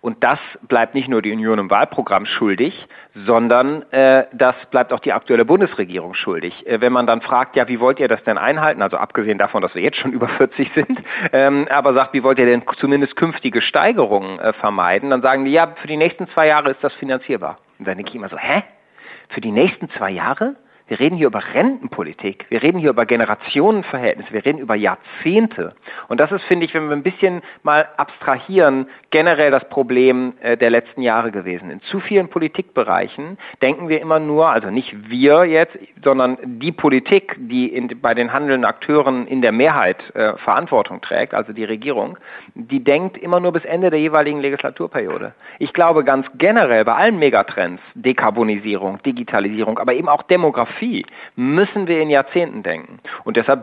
Und 0.00 0.22
das 0.24 0.38
bleibt 0.62 0.94
nicht 0.94 1.08
nur 1.08 1.22
die 1.22 1.32
Union 1.32 1.58
im 1.58 1.70
Wahlprogramm 1.70 2.26
schuldig, 2.26 2.86
sondern 3.14 3.82
äh, 3.92 4.26
das 4.32 4.54
bleibt 4.70 4.92
auch 4.92 5.00
die 5.00 5.12
aktuelle 5.12 5.44
Bundesregierung 5.44 6.14
schuldig. 6.14 6.66
Äh, 6.66 6.80
wenn 6.80 6.92
man 6.92 7.06
dann 7.06 7.20
fragt, 7.20 7.56
ja, 7.56 7.68
wie 7.68 7.80
wollt 7.80 8.00
ihr 8.00 8.08
das 8.08 8.22
denn 8.24 8.38
einhalten? 8.38 8.82
Also 8.82 8.96
abgesehen 8.96 9.38
davon, 9.38 9.62
dass 9.62 9.74
wir 9.74 9.82
jetzt 9.82 9.98
schon 9.98 10.12
über 10.12 10.28
40 10.28 10.70
sind, 10.74 10.98
ähm, 11.32 11.66
aber 11.70 11.94
sagt, 11.94 12.14
wie 12.14 12.22
wollt 12.22 12.38
ihr 12.38 12.46
denn 12.46 12.62
zumindest 12.78 13.16
künftige 13.16 13.62
Steigerungen 13.62 14.38
äh, 14.38 14.52
vermeiden? 14.54 15.10
Dann 15.10 15.22
sagen 15.22 15.44
die, 15.44 15.52
ja, 15.52 15.74
für 15.80 15.88
die 15.88 15.96
nächsten 15.96 16.28
zwei 16.28 16.46
Jahre 16.46 16.70
ist 16.70 16.82
das 16.82 16.94
finanzierbar. 16.94 17.58
Und 17.78 17.88
dann 17.88 17.96
denke 17.96 18.10
ich 18.10 18.16
immer 18.16 18.28
so, 18.28 18.38
hä? 18.38 18.62
Für 19.28 19.40
die 19.40 19.52
nächsten 19.52 19.88
zwei 19.90 20.10
Jahre? 20.10 20.56
Wir 20.92 21.00
reden 21.00 21.16
hier 21.16 21.28
über 21.28 21.42
Rentenpolitik, 21.54 22.44
wir 22.50 22.62
reden 22.62 22.78
hier 22.78 22.90
über 22.90 23.06
Generationenverhältnisse, 23.06 24.30
wir 24.30 24.44
reden 24.44 24.58
über 24.58 24.74
Jahrzehnte. 24.74 25.74
Und 26.08 26.20
das 26.20 26.30
ist, 26.30 26.44
finde 26.44 26.66
ich, 26.66 26.74
wenn 26.74 26.86
wir 26.90 26.94
ein 26.94 27.02
bisschen 27.02 27.40
mal 27.62 27.88
abstrahieren, 27.96 28.86
generell 29.10 29.50
das 29.50 29.66
Problem 29.70 30.34
äh, 30.42 30.54
der 30.58 30.68
letzten 30.68 31.00
Jahre 31.00 31.30
gewesen. 31.30 31.70
In 31.70 31.80
zu 31.80 31.98
vielen 32.00 32.28
Politikbereichen 32.28 33.38
denken 33.62 33.88
wir 33.88 34.02
immer 34.02 34.20
nur, 34.20 34.50
also 34.50 34.68
nicht 34.68 35.08
wir 35.08 35.46
jetzt, 35.46 35.78
sondern 36.04 36.36
die 36.42 36.72
Politik, 36.72 37.36
die 37.38 37.68
in, 37.68 37.88
bei 38.02 38.12
den 38.12 38.30
handelnden 38.30 38.66
Akteuren 38.66 39.26
in 39.26 39.40
der 39.40 39.52
Mehrheit 39.52 40.14
äh, 40.14 40.36
Verantwortung 40.44 41.00
trägt, 41.00 41.32
also 41.32 41.54
die 41.54 41.64
Regierung, 41.64 42.18
die 42.54 42.84
denkt 42.84 43.16
immer 43.16 43.40
nur 43.40 43.52
bis 43.52 43.64
Ende 43.64 43.88
der 43.88 44.00
jeweiligen 44.00 44.40
Legislaturperiode. 44.40 45.32
Ich 45.58 45.72
glaube 45.72 46.04
ganz 46.04 46.26
generell 46.34 46.84
bei 46.84 46.94
allen 46.94 47.18
Megatrends, 47.18 47.82
Dekarbonisierung, 47.94 49.02
Digitalisierung, 49.04 49.78
aber 49.78 49.94
eben 49.94 50.10
auch 50.10 50.22
Demografie, 50.24 50.81
Demografie 50.82 51.06
müssen 51.36 51.86
wir 51.86 52.00
in 52.00 52.10
Jahrzehnten 52.10 52.62
denken. 52.62 52.98
Und 53.24 53.36
deshalb 53.36 53.62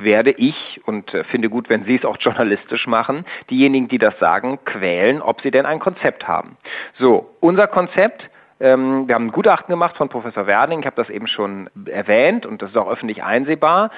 werde 0.00 0.32
ich, 0.32 0.80
und 0.84 1.14
äh, 1.14 1.24
finde 1.24 1.48
gut, 1.48 1.68
wenn 1.68 1.84
Sie 1.84 1.96
es 1.96 2.04
auch 2.04 2.16
journalistisch 2.18 2.86
machen, 2.86 3.24
diejenigen, 3.50 3.88
die 3.88 3.98
das 3.98 4.18
sagen, 4.18 4.58
quälen, 4.64 5.22
ob 5.22 5.40
sie 5.42 5.50
denn 5.50 5.66
ein 5.66 5.78
Konzept 5.78 6.26
haben. 6.26 6.56
So, 6.98 7.30
unser 7.40 7.66
Konzept 7.66 8.28
ähm, 8.60 9.06
wir 9.06 9.14
haben 9.14 9.26
ein 9.26 9.32
Gutachten 9.32 9.72
gemacht 9.72 9.96
von 9.96 10.08
Professor 10.08 10.46
Werding, 10.46 10.80
ich 10.80 10.86
habe 10.86 10.96
das 10.96 11.10
eben 11.10 11.26
schon 11.26 11.70
erwähnt 11.86 12.44
und 12.44 12.60
das 12.60 12.70
ist 12.70 12.76
auch 12.76 12.90
öffentlich 12.90 13.22
einsehbar. 13.22 13.90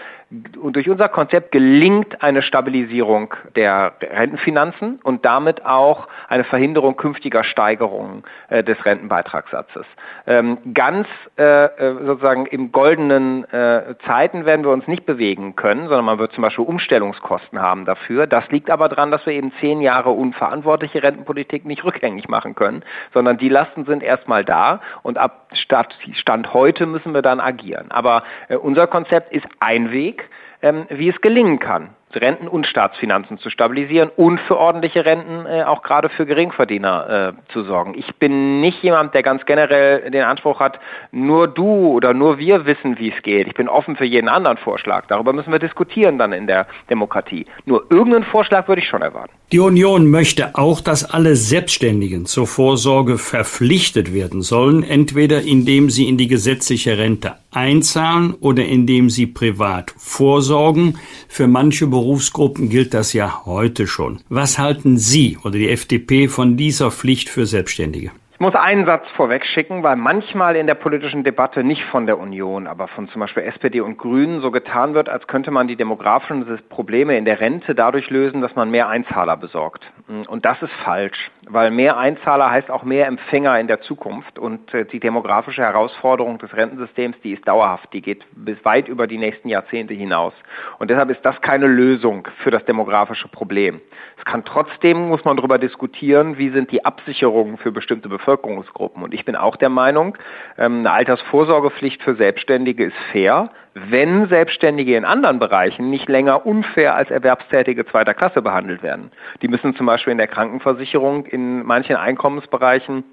Und 0.61 0.76
durch 0.76 0.88
unser 0.88 1.09
Konzept 1.09 1.50
gelingt 1.50 2.23
eine 2.23 2.43
Stabilisierung 2.43 3.35
der 3.57 3.95
Rentenfinanzen 4.00 5.00
und 5.02 5.25
damit 5.25 5.64
auch 5.64 6.09
eine 6.29 6.45
Verhinderung 6.45 6.97
künftiger 6.97 7.43
Steigerungen 7.43 8.23
äh, 8.49 8.62
des 8.62 8.85
Rentenbeitragssatzes. 8.85 9.87
Ähm, 10.26 10.59
ganz 10.75 11.09
äh, 11.38 11.64
äh, 11.64 12.07
sozusagen 12.07 12.47
im 12.47 12.71
goldenen 12.71 13.45
äh, 13.52 13.95
Zeiten 14.07 14.45
werden 14.45 14.64
wir 14.64 14.71
uns 14.71 14.87
nicht 14.87 15.07
bewegen 15.07 15.57
können, 15.57 15.88
sondern 15.88 16.05
man 16.05 16.19
wird 16.19 16.33
zum 16.33 16.43
Beispiel 16.43 16.64
Umstellungskosten 16.64 17.61
haben 17.61 17.85
dafür. 17.87 18.26
Das 18.26 18.49
liegt 18.50 18.71
aber 18.71 18.88
daran, 18.88 19.11
dass 19.11 19.25
wir 19.26 19.33
eben 19.33 19.52
zehn 19.59 19.81
Jahre 19.81 20.11
unverantwortliche 20.11 21.02
Rentenpolitik 21.02 21.64
nicht 21.64 21.83
rückgängig 21.85 22.29
machen 22.29 22.55
können, 22.55 22.85
sondern 23.12 23.38
die 23.38 23.49
Lasten 23.49 23.85
sind 23.85 24.02
erstmal 24.02 24.45
da 24.50 24.80
und 25.02 25.16
ab 25.16 25.49
Stand 25.54 26.52
heute 26.52 26.86
müssen 26.86 27.15
wir 27.15 27.23
dann 27.23 27.41
agieren. 27.41 27.91
Aber 27.91 28.25
äh, 28.49 28.56
unser 28.56 28.86
Konzept 28.86 29.32
ist 29.32 29.47
ein 29.60 29.93
Weg, 29.93 30.28
ähm, 30.63 30.86
wie 30.91 31.08
es 31.08 31.21
gelingen 31.21 31.58
kann. 31.58 31.95
Renten 32.17 32.49
und 32.49 32.67
Staatsfinanzen 32.67 33.39
zu 33.39 33.51
stabilisieren 33.51 34.11
und 34.17 34.41
für 34.41 34.57
ordentliche 34.57 35.05
Renten 35.05 35.47
äh, 35.47 35.63
auch 35.65 35.83
gerade 35.83 36.09
für 36.09 36.27
Geringverdiener 36.27 37.35
äh, 37.39 37.53
zu 37.53 37.65
sorgen. 37.65 37.95
Ich 37.97 38.15
bin 38.17 38.61
nicht 38.61 38.83
jemand, 38.83 39.15
der 39.15 39.23
ganz 39.23 39.45
generell 39.47 40.11
den 40.11 40.23
Anspruch 40.23 40.61
hat, 40.61 40.81
nur 41.13 41.49
du 41.49 41.89
oder 41.89 42.15
nur 42.15 42.39
wir 42.39 42.67
wissen, 42.67 42.99
wie 42.99 43.13
es 43.13 43.23
geht. 43.23 43.47
Ich 43.47 43.55
bin 43.55 43.69
offen 43.69 43.97
für 43.97 44.05
jeden 44.05 44.29
anderen 44.29 44.57
Vorschlag. 44.57 45.07
Darüber 45.07 45.33
müssen 45.33 45.53
wir 45.53 45.59
diskutieren 45.59 46.19
dann 46.19 46.33
in 46.33 46.47
der 46.47 46.67
Demokratie. 46.89 47.47
Nur 47.65 47.87
irgendeinen 47.91 48.25
Vorschlag 48.25 48.69
würde 48.69 48.83
ich 48.83 48.89
schon 48.89 49.03
erwarten. 49.03 49.33
Die 49.53 49.59
Union 49.59 50.09
möchte 50.09 50.55
auch, 50.55 50.81
dass 50.81 51.05
alle 51.05 51.35
Selbstständigen 51.35 52.27
zur 52.27 52.47
Vorsorge 52.47 53.19
verpflichtet 53.19 54.15
werden 54.15 54.43
sollen, 54.43 54.85
entweder 54.85 55.43
indem 55.43 55.91
sie 55.91 56.09
in 56.09 56.17
die 56.17 56.29
gesetzliche 56.29 56.99
Rente 56.99 57.35
einzahlen 57.51 58.35
oder 58.41 58.65
indem 58.65 59.11
sie 59.11 59.27
privat 59.27 59.93
vorsorgen. 59.97 60.99
Für 61.29 61.49
manche 61.49 61.91
Berufsgruppen 62.00 62.71
gilt 62.71 62.95
das 62.95 63.13
ja 63.13 63.45
heute 63.45 63.86
schon. 63.86 64.21
Was 64.30 64.58
halten 64.58 64.97
Sie 64.97 65.36
oder 65.45 65.58
die 65.58 65.69
FDP 65.69 66.28
von 66.28 66.56
dieser 66.56 66.91
Pflicht 66.91 67.28
für 67.28 67.45
Selbstständige? 67.45 68.10
Ich 68.32 68.41
muss 68.41 68.54
einen 68.54 68.86
Satz 68.86 69.04
vorweg 69.17 69.45
schicken, 69.45 69.82
weil 69.82 69.97
manchmal 69.97 70.56
in 70.56 70.67
der 70.67 70.76
politischen 70.76 71.25
Debatte 71.25 71.63
nicht 71.63 71.84
von 71.91 72.06
der 72.06 72.19
Union, 72.19 72.67
aber 72.67 72.89
von 72.89 73.10
zum 73.10 73.21
Beispiel 73.21 73.43
SPD 73.43 73.82
und 73.82 73.99
Grünen 73.99 74.41
so 74.41 74.50
getan 74.50 74.95
wird, 74.95 75.10
als 75.10 75.26
könnte 75.26 75.50
man 75.50 75.69
die 75.69 75.76
demografischen 75.76 76.47
Probleme 76.71 77.19
in 77.19 77.26
der 77.26 77.39
Rente 77.39 77.75
dadurch 77.75 78.08
lösen, 78.08 78.41
dass 78.41 78.56
man 78.56 78.71
mehr 78.71 78.89
Einzahler 78.89 79.36
besorgt. 79.36 79.84
Und 80.26 80.47
das 80.47 80.63
ist 80.63 80.73
falsch, 80.82 81.30
weil 81.52 81.71
mehr 81.71 81.97
Einzahler 81.97 82.50
heißt 82.50 82.71
auch 82.71 82.84
mehr 82.84 83.06
Empfänger 83.06 83.58
in 83.58 83.67
der 83.67 83.80
Zukunft 83.80 84.39
und 84.39 84.73
äh, 84.73 84.84
die 84.84 85.00
demografische 85.00 85.63
Herausforderung 85.63 86.39
des 86.39 86.54
Rentensystems, 86.54 87.17
die 87.23 87.32
ist 87.32 87.47
dauerhaft, 87.47 87.93
die 87.93 88.02
geht 88.02 88.25
bis 88.32 88.65
weit 88.65 88.89
über 88.89 89.06
die 89.06 89.19
nächsten 89.19 89.49
Jahrzehnte 89.49 89.95
hinaus. 89.95 90.32
Und 90.78 90.91
deshalb 90.91 91.10
ist 91.10 91.25
das 91.25 91.41
keine 91.41 91.67
Lösung 91.67 92.28
für 92.43 92.50
das 92.50 92.65
demografische 92.65 93.28
Problem. 93.28 93.80
Es 94.19 94.25
kann 94.25 94.45
trotzdem, 94.45 95.08
muss 95.08 95.25
man 95.25 95.36
darüber 95.36 95.58
diskutieren, 95.58 96.39
wie 96.39 96.50
sind 96.50 96.71
die 96.71 96.84
Absicherungen 96.84 97.56
für 97.56 97.73
bestimmte 97.73 98.08
Bevölkerungsgruppen. 98.08 99.02
Und 99.02 99.15
ich 99.15 99.25
bin 99.25 99.34
auch 99.34 99.56
der 99.56 99.71
Meinung, 99.71 100.17
ähm, 100.56 100.80
eine 100.80 100.93
Altersvorsorgepflicht 100.93 102.02
für 102.02 102.15
Selbstständige 102.15 102.84
ist 102.84 102.97
fair, 103.13 103.50
wenn 103.75 104.28
Selbstständige 104.28 104.97
in 104.97 105.04
anderen 105.04 105.39
Bereichen 105.39 105.91
nicht 105.91 106.09
länger 106.09 106.45
unfair 106.47 106.95
als 106.95 107.11
Erwerbstätige 107.11 107.87
zweiter 107.87 108.15
Klasse 108.15 108.43
behandelt 108.43 108.83
werden. 108.83 109.11
Die 109.43 109.49
müssen 109.49 109.76
zum 109.76 109.87
Beispiel 109.87 110.13
in 110.13 110.19
der 110.19 110.26
Krankenversicherung 110.26 111.26
in 111.26 111.65
manchen 111.65 111.97
Einkommensbereichen 111.97 113.04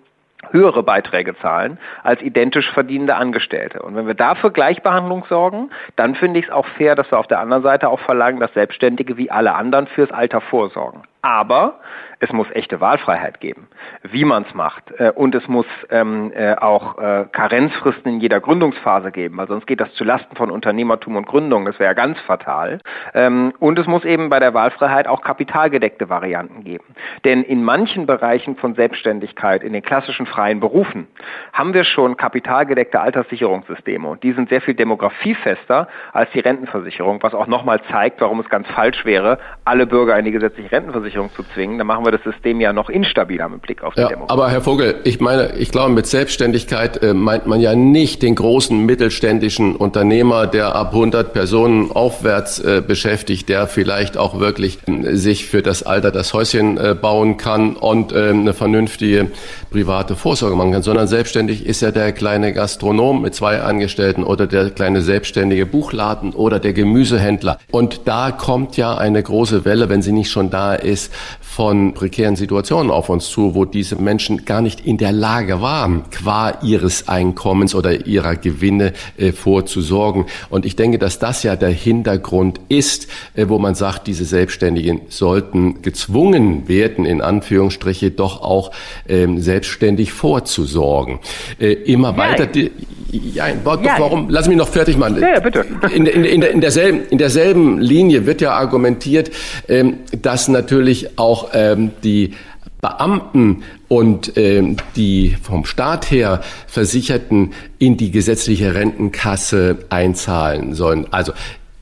höhere 0.52 0.84
Beiträge 0.84 1.36
zahlen 1.40 1.80
als 2.04 2.22
identisch 2.22 2.72
verdienende 2.72 3.16
Angestellte. 3.16 3.82
Und 3.82 3.96
wenn 3.96 4.08
wir 4.08 4.14
dafür 4.14 4.52
Gleichbehandlung 4.52 5.26
sorgen, 5.28 5.72
dann 5.96 6.16
finde 6.16 6.40
ich 6.40 6.46
es 6.46 6.52
auch 6.52 6.66
fair, 6.78 6.96
dass 6.96 7.10
wir 7.12 7.20
auf 7.20 7.28
der 7.28 7.40
anderen 7.40 7.64
Seite 7.64 7.90
auch 7.90 8.00
verlangen, 8.00 8.40
dass 8.40 8.54
Selbstständige 8.54 9.18
wie 9.18 9.32
alle 9.32 9.56
anderen 9.56 9.88
fürs 9.88 10.12
Alter 10.12 10.42
vorsorgen. 10.42 11.02
Aber 11.22 11.80
es 12.20 12.32
muss 12.32 12.48
echte 12.52 12.82
Wahlfreiheit 12.82 13.40
geben, 13.40 13.68
wie 14.04 14.26
man 14.26 14.44
es 14.44 14.54
macht. 14.54 14.92
Äh, 14.98 15.12
und 15.14 15.36
es 15.36 15.48
muss 15.48 15.66
ähm, 15.90 16.32
äh, 16.34 16.56
auch 16.56 16.98
äh, 16.98 17.26
Karenzfristen 17.32 18.14
in 18.14 18.20
jeder 18.20 18.40
Gründungsphase 18.40 19.12
geben, 19.12 19.38
weil 19.38 19.48
sonst 19.48 19.68
geht 19.68 19.80
das 19.80 19.94
zulasten 19.94 20.36
von 20.36 20.50
Unternehmertum 20.50 21.16
und 21.16 21.28
Gründung. 21.28 21.66
Das 21.66 21.80
wäre 21.80 21.96
ganz 21.96 22.20
fatal. 22.22 22.80
Ähm, 23.14 23.54
und 23.60 23.78
es 23.78 23.88
muss 23.88 24.04
eben 24.06 24.30
bei 24.30 24.40
der 24.40 24.54
Wahlfreiheit 24.54 25.08
auch 25.08 25.22
kapitalgedeckte 25.22 26.10
Varianten 26.10 26.64
geben. 26.64 26.86
Denn 27.26 27.44
in 27.44 27.64
manchen 27.64 28.06
Bereichen 28.06 28.56
von 28.56 28.76
Selbstständigkeit, 28.76 29.64
in 29.64 29.74
den 29.74 29.84
klassischen 29.84 30.26
freien 30.26 30.60
Berufen, 30.60 31.08
haben 31.54 31.74
wir 31.74 31.84
schon 31.84 32.18
kapitalgedeckte 32.18 33.00
Alterssicherungssysteme. 33.00 34.08
Und 34.08 34.24
die 34.24 34.34
sind 34.34 34.50
sehr 34.50 34.62
viel 34.62 34.74
demografiefester 34.74 35.88
als 36.14 36.32
die 36.32 36.40
Rentenversicherung, 36.40 37.22
was 37.22 37.34
auch 37.34 37.48
nochmal 37.48 37.82
zeigt, 37.92 38.22
warum 38.22 38.40
es 38.40 38.50
ganz 38.50 38.68
falsch 38.70 39.06
wäre, 39.06 39.40
alle 39.66 39.86
Bürger 39.86 40.18
in 40.18 40.26
die 40.26 40.32
gesetzliche 40.32 40.72
Rentenversicherung 40.72 41.07
zu 41.14 41.44
zwingen. 41.54 41.78
Dann 41.78 41.88
machen 41.88 42.06
wir 42.06 42.12
das 42.12 42.24
System 42.24 42.60
ja 42.62 42.74
noch 42.74 42.90
instabiler 42.90 43.50
mit 43.50 43.62
Blick 43.62 43.84
auf 43.84 43.94
die 43.94 44.02
ja, 44.02 44.08
Demokratie. 44.08 44.34
Aber 44.34 44.50
Herr 44.50 44.62
Vogel, 44.62 44.96
ich 45.04 45.20
meine, 45.20 45.56
ich 45.58 45.72
glaube, 45.72 45.92
mit 45.92 46.08
Selbstständigkeit 46.08 47.02
äh, 47.02 47.14
meint 47.14 47.48
man 47.48 47.60
ja 47.60 47.76
nicht 47.76 48.22
den 48.22 48.36
großen 48.36 48.86
mittelständischen 48.86 49.76
Unternehmer, 49.76 50.48
der 50.48 50.76
ab 50.76 50.94
100 50.94 51.34
Personen 51.34 51.92
aufwärts 51.92 52.60
äh, 52.60 52.82
beschäftigt, 52.86 53.50
der 53.50 53.68
vielleicht 53.68 54.18
auch 54.18 54.40
wirklich 54.40 54.80
äh, 54.88 55.16
sich 55.16 55.46
für 55.46 55.62
das 55.62 55.84
Alter 55.84 56.12
das 56.12 56.34
Häuschen 56.34 56.78
äh, 56.78 56.96
bauen 57.00 57.38
kann 57.38 57.76
und 57.76 58.12
äh, 58.12 58.30
eine 58.30 58.54
vernünftige 58.54 59.32
private 59.70 60.16
Vorsorge 60.16 60.56
machen 60.56 60.72
kann, 60.72 60.84
sondern 60.84 61.08
selbstständig 61.08 61.66
ist 61.66 61.82
ja 61.82 61.92
der 61.92 62.12
kleine 62.12 62.54
Gastronom 62.54 63.22
mit 63.22 63.36
zwei 63.36 63.62
Angestellten 63.62 64.24
oder 64.24 64.48
der 64.48 64.70
kleine 64.72 65.02
selbstständige 65.02 65.66
Buchladen 65.66 66.34
oder 66.34 66.60
der 66.60 66.74
Gemüsehändler. 66.74 67.60
Und 67.72 68.02
da 68.06 68.32
kommt 68.32 68.78
ja 68.78 68.98
eine 68.98 69.22
große 69.22 69.66
Welle, 69.66 69.90
wenn 69.90 70.02
sie 70.02 70.12
nicht 70.12 70.32
schon 70.32 70.50
da 70.50 70.74
ist, 70.74 70.97
von 71.40 71.94
prekären 71.94 72.36
Situationen 72.36 72.92
auf 72.92 73.10
uns 73.10 73.30
zu, 73.30 73.56
wo 73.56 73.66
diese 73.66 73.96
Menschen 73.96 74.46
gar 74.46 74.62
nicht 74.62 74.82
in 74.82 74.98
der 74.98 75.12
Lage 75.12 75.62
waren, 75.62 76.04
qua 76.12 76.60
ihres 76.62 77.08
Einkommens 77.08 77.74
oder 77.74 78.06
ihrer 78.06 78.36
Gewinne 78.36 78.94
äh, 79.18 79.32
vorzusorgen. 79.32 80.26
Und 80.50 80.66
ich 80.66 80.76
denke, 80.76 81.00
dass 81.00 81.20
das 81.20 81.44
ja 81.44 81.56
der 81.56 81.70
Hintergrund 81.70 82.60
ist, 82.70 83.08
äh, 83.34 83.48
wo 83.48 83.60
man 83.60 83.76
sagt, 83.76 84.08
diese 84.08 84.26
Selbstständigen 84.26 85.02
sollten 85.10 85.82
gezwungen 85.82 86.68
werden, 86.68 87.06
in 87.06 87.22
Anführungsstriche 87.22 88.12
doch 88.12 88.42
auch 88.42 88.72
ähm, 89.08 89.40
selbstständig 89.40 90.14
vorzusorgen. 90.14 91.20
Äh, 91.60 91.74
immer 91.74 92.12
ja, 92.12 92.18
weiter. 92.18 92.46
Die, 92.46 92.72
ja, 93.12 93.48
ja, 93.48 93.56
warum? 93.64 94.30
Lass 94.30 94.48
mich 94.48 94.58
noch 94.58 94.68
fertig 94.68 94.98
machen. 94.98 95.20
Ja, 95.22 95.40
bitte. 95.40 95.66
In, 95.94 96.06
in, 96.06 96.24
in, 96.24 96.42
in, 96.42 96.62
derselben, 96.62 97.08
in 97.10 97.18
derselben 97.18 97.80
Linie 97.80 98.26
wird 98.26 98.42
ja 98.42 98.54
argumentiert, 98.54 99.32
ähm, 99.68 100.00
dass 100.22 100.48
natürlich 100.48 101.18
auch 101.18 101.50
ähm, 101.54 101.92
die 102.04 102.34
Beamten 102.82 103.64
und 103.88 104.38
ähm, 104.38 104.78
die 104.96 105.36
vom 105.42 105.66
Staat 105.66 106.12
her 106.12 106.42
Versicherten 106.68 107.54
in 107.80 107.98
die 107.98 108.12
gesetzliche 108.12 108.76
Rentenkasse 108.76 109.78
einzahlen 109.90 110.74
sollen. 110.74 111.08
Also 111.12 111.34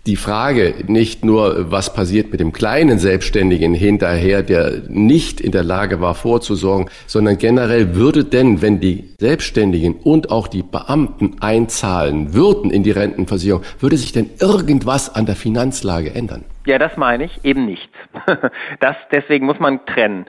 die 0.05 0.15
Frage 0.15 0.75
nicht 0.87 1.25
nur, 1.25 1.71
was 1.71 1.93
passiert 1.93 2.31
mit 2.31 2.39
dem 2.39 2.53
kleinen 2.53 2.99
Selbstständigen 2.99 3.73
hinterher, 3.73 4.43
der 4.43 4.83
nicht 4.87 5.41
in 5.41 5.51
der 5.51 5.63
Lage 5.63 5.99
war 5.99 6.13
vorzusorgen, 6.13 6.89
sondern 7.07 7.39
generell 7.39 7.95
würde 7.95 8.23
denn, 8.23 8.61
wenn 8.61 8.79
die 8.79 9.09
Selbstständigen 9.19 9.95
und 9.95 10.29
auch 10.29 10.47
die 10.47 10.61
Beamten 10.61 11.37
einzahlen 11.39 12.33
würden 12.35 12.69
in 12.69 12.83
die 12.83 12.91
Rentenversicherung, 12.91 13.63
würde 13.79 13.97
sich 13.97 14.11
denn 14.11 14.29
irgendwas 14.39 15.13
an 15.13 15.25
der 15.25 15.35
Finanzlage 15.35 16.13
ändern? 16.13 16.43
Ja, 16.65 16.79
das 16.79 16.97
meine 16.97 17.25
ich, 17.25 17.45
eben 17.45 17.65
nicht. 17.65 17.89
Das, 18.79 18.95
deswegen 19.11 19.45
muss 19.45 19.59
man 19.59 19.85
trennen. 19.85 20.25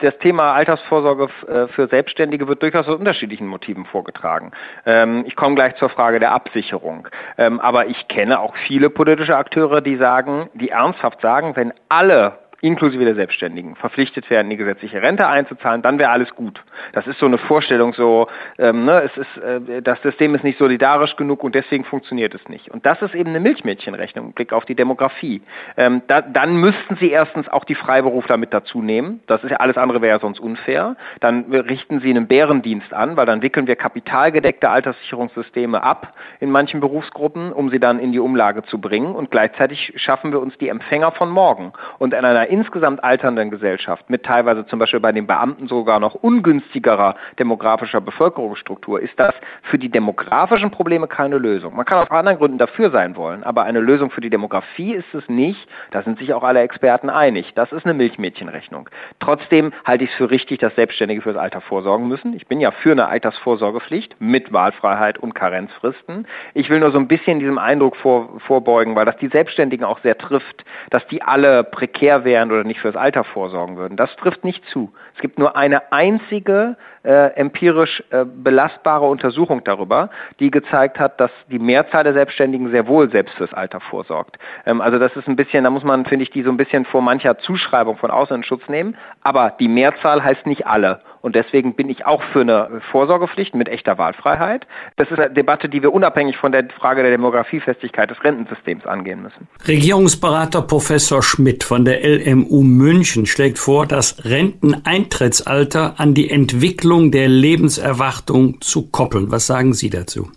Das 0.00 0.18
Thema 0.18 0.54
Altersvorsorge 0.54 1.28
äh, 1.46 1.68
für 1.68 1.86
Selbstständige 1.88 2.48
wird 2.48 2.62
durchaus 2.62 2.88
aus 2.88 2.98
unterschiedlichen 2.98 3.46
Motiven 3.46 3.84
vorgetragen. 3.86 4.52
Ähm, 4.84 5.24
ich 5.26 5.36
komme 5.36 5.54
gleich 5.54 5.76
zur 5.76 5.88
Frage 5.88 6.18
der 6.18 6.32
Absicherung. 6.32 7.08
Ähm, 7.38 7.60
aber 7.60 7.86
ich 7.86 8.08
kenne 8.08 8.40
auch 8.40 8.54
viele 8.66 8.90
politische 8.90 9.36
Akteure, 9.36 9.80
die 9.80 9.96
sagen, 9.96 10.48
die 10.54 10.70
ernsthaft 10.70 11.20
sagen, 11.20 11.54
wenn 11.56 11.72
alle 11.88 12.38
inklusive 12.60 13.04
der 13.04 13.14
Selbstständigen, 13.14 13.76
verpflichtet 13.76 14.28
werden, 14.30 14.50
die 14.50 14.56
gesetzliche 14.56 15.02
Rente 15.02 15.26
einzuzahlen, 15.26 15.82
dann 15.82 15.98
wäre 15.98 16.10
alles 16.10 16.34
gut. 16.34 16.62
Das 16.92 17.06
ist 17.06 17.18
so 17.18 17.26
eine 17.26 17.38
Vorstellung, 17.38 17.92
so 17.94 18.28
ähm, 18.58 18.84
ne, 18.84 19.02
es 19.02 19.16
ist, 19.16 19.36
äh, 19.42 19.82
das 19.82 20.00
System 20.02 20.34
ist 20.34 20.44
nicht 20.44 20.58
solidarisch 20.58 21.16
genug 21.16 21.44
und 21.44 21.54
deswegen 21.54 21.84
funktioniert 21.84 22.34
es 22.34 22.48
nicht. 22.48 22.70
Und 22.70 22.86
das 22.86 23.00
ist 23.02 23.14
eben 23.14 23.30
eine 23.30 23.40
Milchmädchenrechnung 23.40 24.26
im 24.26 24.32
Blick 24.32 24.52
auf 24.52 24.64
die 24.64 24.74
Demografie. 24.74 25.42
Ähm, 25.76 26.02
da, 26.06 26.22
dann 26.22 26.56
müssten 26.56 26.96
Sie 26.96 27.10
erstens 27.10 27.48
auch 27.48 27.64
die 27.64 27.74
Freiberufler 27.74 28.36
mit 28.36 28.52
dazu 28.52 28.82
nehmen. 28.82 29.20
Das 29.26 29.42
ist 29.44 29.50
ja 29.50 29.58
alles 29.58 29.76
andere 29.76 30.00
wäre 30.00 30.16
ja 30.16 30.20
sonst 30.20 30.40
unfair. 30.40 30.96
Dann 31.20 31.52
richten 31.52 32.00
Sie 32.00 32.10
einen 32.10 32.26
Bärendienst 32.26 32.92
an, 32.92 33.16
weil 33.16 33.26
dann 33.26 33.42
wickeln 33.42 33.66
wir 33.66 33.76
kapitalgedeckte 33.76 34.70
Alterssicherungssysteme 34.70 35.82
ab 35.82 36.14
in 36.40 36.50
manchen 36.50 36.80
Berufsgruppen, 36.80 37.52
um 37.52 37.70
sie 37.70 37.80
dann 37.80 37.98
in 37.98 38.12
die 38.12 38.18
Umlage 38.18 38.62
zu 38.64 38.80
bringen. 38.80 39.14
Und 39.14 39.30
gleichzeitig 39.30 39.92
schaffen 39.96 40.32
wir 40.32 40.40
uns 40.40 40.56
die 40.58 40.68
Empfänger 40.68 41.12
von 41.12 41.30
morgen. 41.30 41.72
Und 41.98 42.14
in 42.14 42.24
einer 42.24 42.45
insgesamt 42.48 43.02
alternden 43.02 43.50
Gesellschaft 43.50 44.08
mit 44.10 44.24
teilweise 44.24 44.66
zum 44.66 44.78
Beispiel 44.78 45.00
bei 45.00 45.12
den 45.12 45.26
Beamten 45.26 45.68
sogar 45.68 46.00
noch 46.00 46.14
ungünstigerer 46.14 47.16
demografischer 47.38 48.00
Bevölkerungsstruktur 48.00 49.00
ist 49.00 49.18
das 49.18 49.34
für 49.62 49.78
die 49.78 49.88
demografischen 49.88 50.70
Probleme 50.70 51.06
keine 51.08 51.38
Lösung. 51.38 51.76
Man 51.76 51.84
kann 51.84 51.98
aus 51.98 52.10
anderen 52.10 52.38
Gründen 52.38 52.58
dafür 52.58 52.90
sein 52.90 53.16
wollen, 53.16 53.44
aber 53.44 53.64
eine 53.64 53.80
Lösung 53.80 54.10
für 54.10 54.20
die 54.20 54.30
Demografie 54.30 54.94
ist 54.94 55.14
es 55.14 55.28
nicht. 55.28 55.68
Da 55.90 56.02
sind 56.02 56.18
sich 56.18 56.32
auch 56.32 56.42
alle 56.42 56.60
Experten 56.60 57.10
einig. 57.10 57.52
Das 57.54 57.72
ist 57.72 57.84
eine 57.84 57.94
Milchmädchenrechnung. 57.94 58.88
Trotzdem 59.20 59.72
halte 59.84 60.04
ich 60.04 60.10
es 60.10 60.16
für 60.16 60.30
richtig, 60.30 60.58
dass 60.60 60.74
Selbstständige 60.74 61.22
fürs 61.22 61.36
Alter 61.36 61.60
vorsorgen 61.60 62.08
müssen. 62.08 62.34
Ich 62.34 62.46
bin 62.46 62.60
ja 62.60 62.70
für 62.70 62.92
eine 62.92 63.08
Altersvorsorgepflicht 63.08 64.16
mit 64.18 64.52
Wahlfreiheit 64.52 65.18
und 65.18 65.34
Karenzfristen. 65.34 66.26
Ich 66.54 66.70
will 66.70 66.80
nur 66.80 66.92
so 66.92 66.98
ein 66.98 67.08
bisschen 67.08 67.38
diesem 67.38 67.58
Eindruck 67.58 67.96
vor, 67.96 68.40
vorbeugen, 68.46 68.96
weil 68.96 69.04
das 69.04 69.16
die 69.16 69.28
Selbstständigen 69.28 69.84
auch 69.84 70.00
sehr 70.00 70.16
trifft, 70.18 70.64
dass 70.90 71.06
die 71.08 71.22
alle 71.22 71.64
prekär 71.64 72.24
wären 72.24 72.35
wären 72.36 72.52
oder 72.52 72.64
nicht 72.64 72.80
fürs 72.80 72.96
Alter 72.96 73.24
vorsorgen 73.24 73.78
würden. 73.78 73.96
Das 73.96 74.14
trifft 74.16 74.44
nicht 74.44 74.62
zu. 74.66 74.92
Es 75.14 75.22
gibt 75.22 75.38
nur 75.38 75.56
eine 75.56 75.90
einzige 75.90 76.76
äh, 77.02 77.34
empirisch 77.34 78.04
äh, 78.10 78.26
belastbare 78.26 79.06
Untersuchung 79.06 79.64
darüber, 79.64 80.10
die 80.38 80.50
gezeigt 80.50 80.98
hat, 80.98 81.18
dass 81.18 81.30
die 81.50 81.58
Mehrzahl 81.58 82.04
der 82.04 82.12
Selbstständigen 82.12 82.70
sehr 82.70 82.86
wohl 82.86 83.10
selbst 83.10 83.34
fürs 83.36 83.54
Alter 83.54 83.80
vorsorgt. 83.80 84.38
Ähm, 84.66 84.82
also 84.82 84.98
das 84.98 85.16
ist 85.16 85.28
ein 85.28 85.36
bisschen, 85.36 85.64
da 85.64 85.70
muss 85.70 85.82
man, 85.82 86.04
finde 86.04 86.24
ich, 86.24 86.30
die 86.30 86.42
so 86.42 86.50
ein 86.50 86.58
bisschen 86.58 86.84
vor 86.84 87.00
mancher 87.00 87.38
Zuschreibung 87.38 87.96
von 87.96 88.10
außen 88.10 88.36
in 88.36 88.42
Schutz 88.42 88.68
nehmen. 88.68 88.96
Aber 89.22 89.54
die 89.58 89.68
Mehrzahl 89.68 90.22
heißt 90.22 90.46
nicht 90.46 90.66
alle. 90.66 91.00
Und 91.22 91.34
deswegen 91.34 91.74
bin 91.74 91.88
ich 91.88 92.06
auch 92.06 92.22
für 92.32 92.40
eine 92.40 92.80
Vorsorgepflicht 92.90 93.54
mit 93.54 93.68
echter 93.68 93.98
Wahlfreiheit. 93.98 94.66
Das 94.96 95.10
ist 95.10 95.18
eine 95.18 95.30
Debatte, 95.30 95.68
die 95.68 95.82
wir 95.82 95.92
unabhängig 95.92 96.36
von 96.36 96.52
der 96.52 96.68
Frage 96.78 97.02
der 97.02 97.10
Demografiefestigkeit 97.10 98.10
des 98.10 98.22
Rentensystems 98.22 98.86
angehen 98.86 99.22
müssen. 99.22 99.48
Regierungsberater 99.66 100.62
Professor 100.62 101.22
Schmidt 101.22 101.64
von 101.64 101.84
der 101.84 102.00
LMU 102.02 102.62
München 102.62 103.26
schlägt 103.26 103.58
vor, 103.58 103.86
das 103.86 104.24
Renteneintrittsalter 104.24 105.94
an 105.98 106.14
die 106.14 106.30
Entwicklung 106.30 107.10
der 107.10 107.28
Lebenserwartung 107.28 108.60
zu 108.60 108.90
koppeln. 108.90 109.30
Was 109.30 109.46
sagen 109.46 109.72
Sie 109.72 109.90
dazu? 109.90 110.30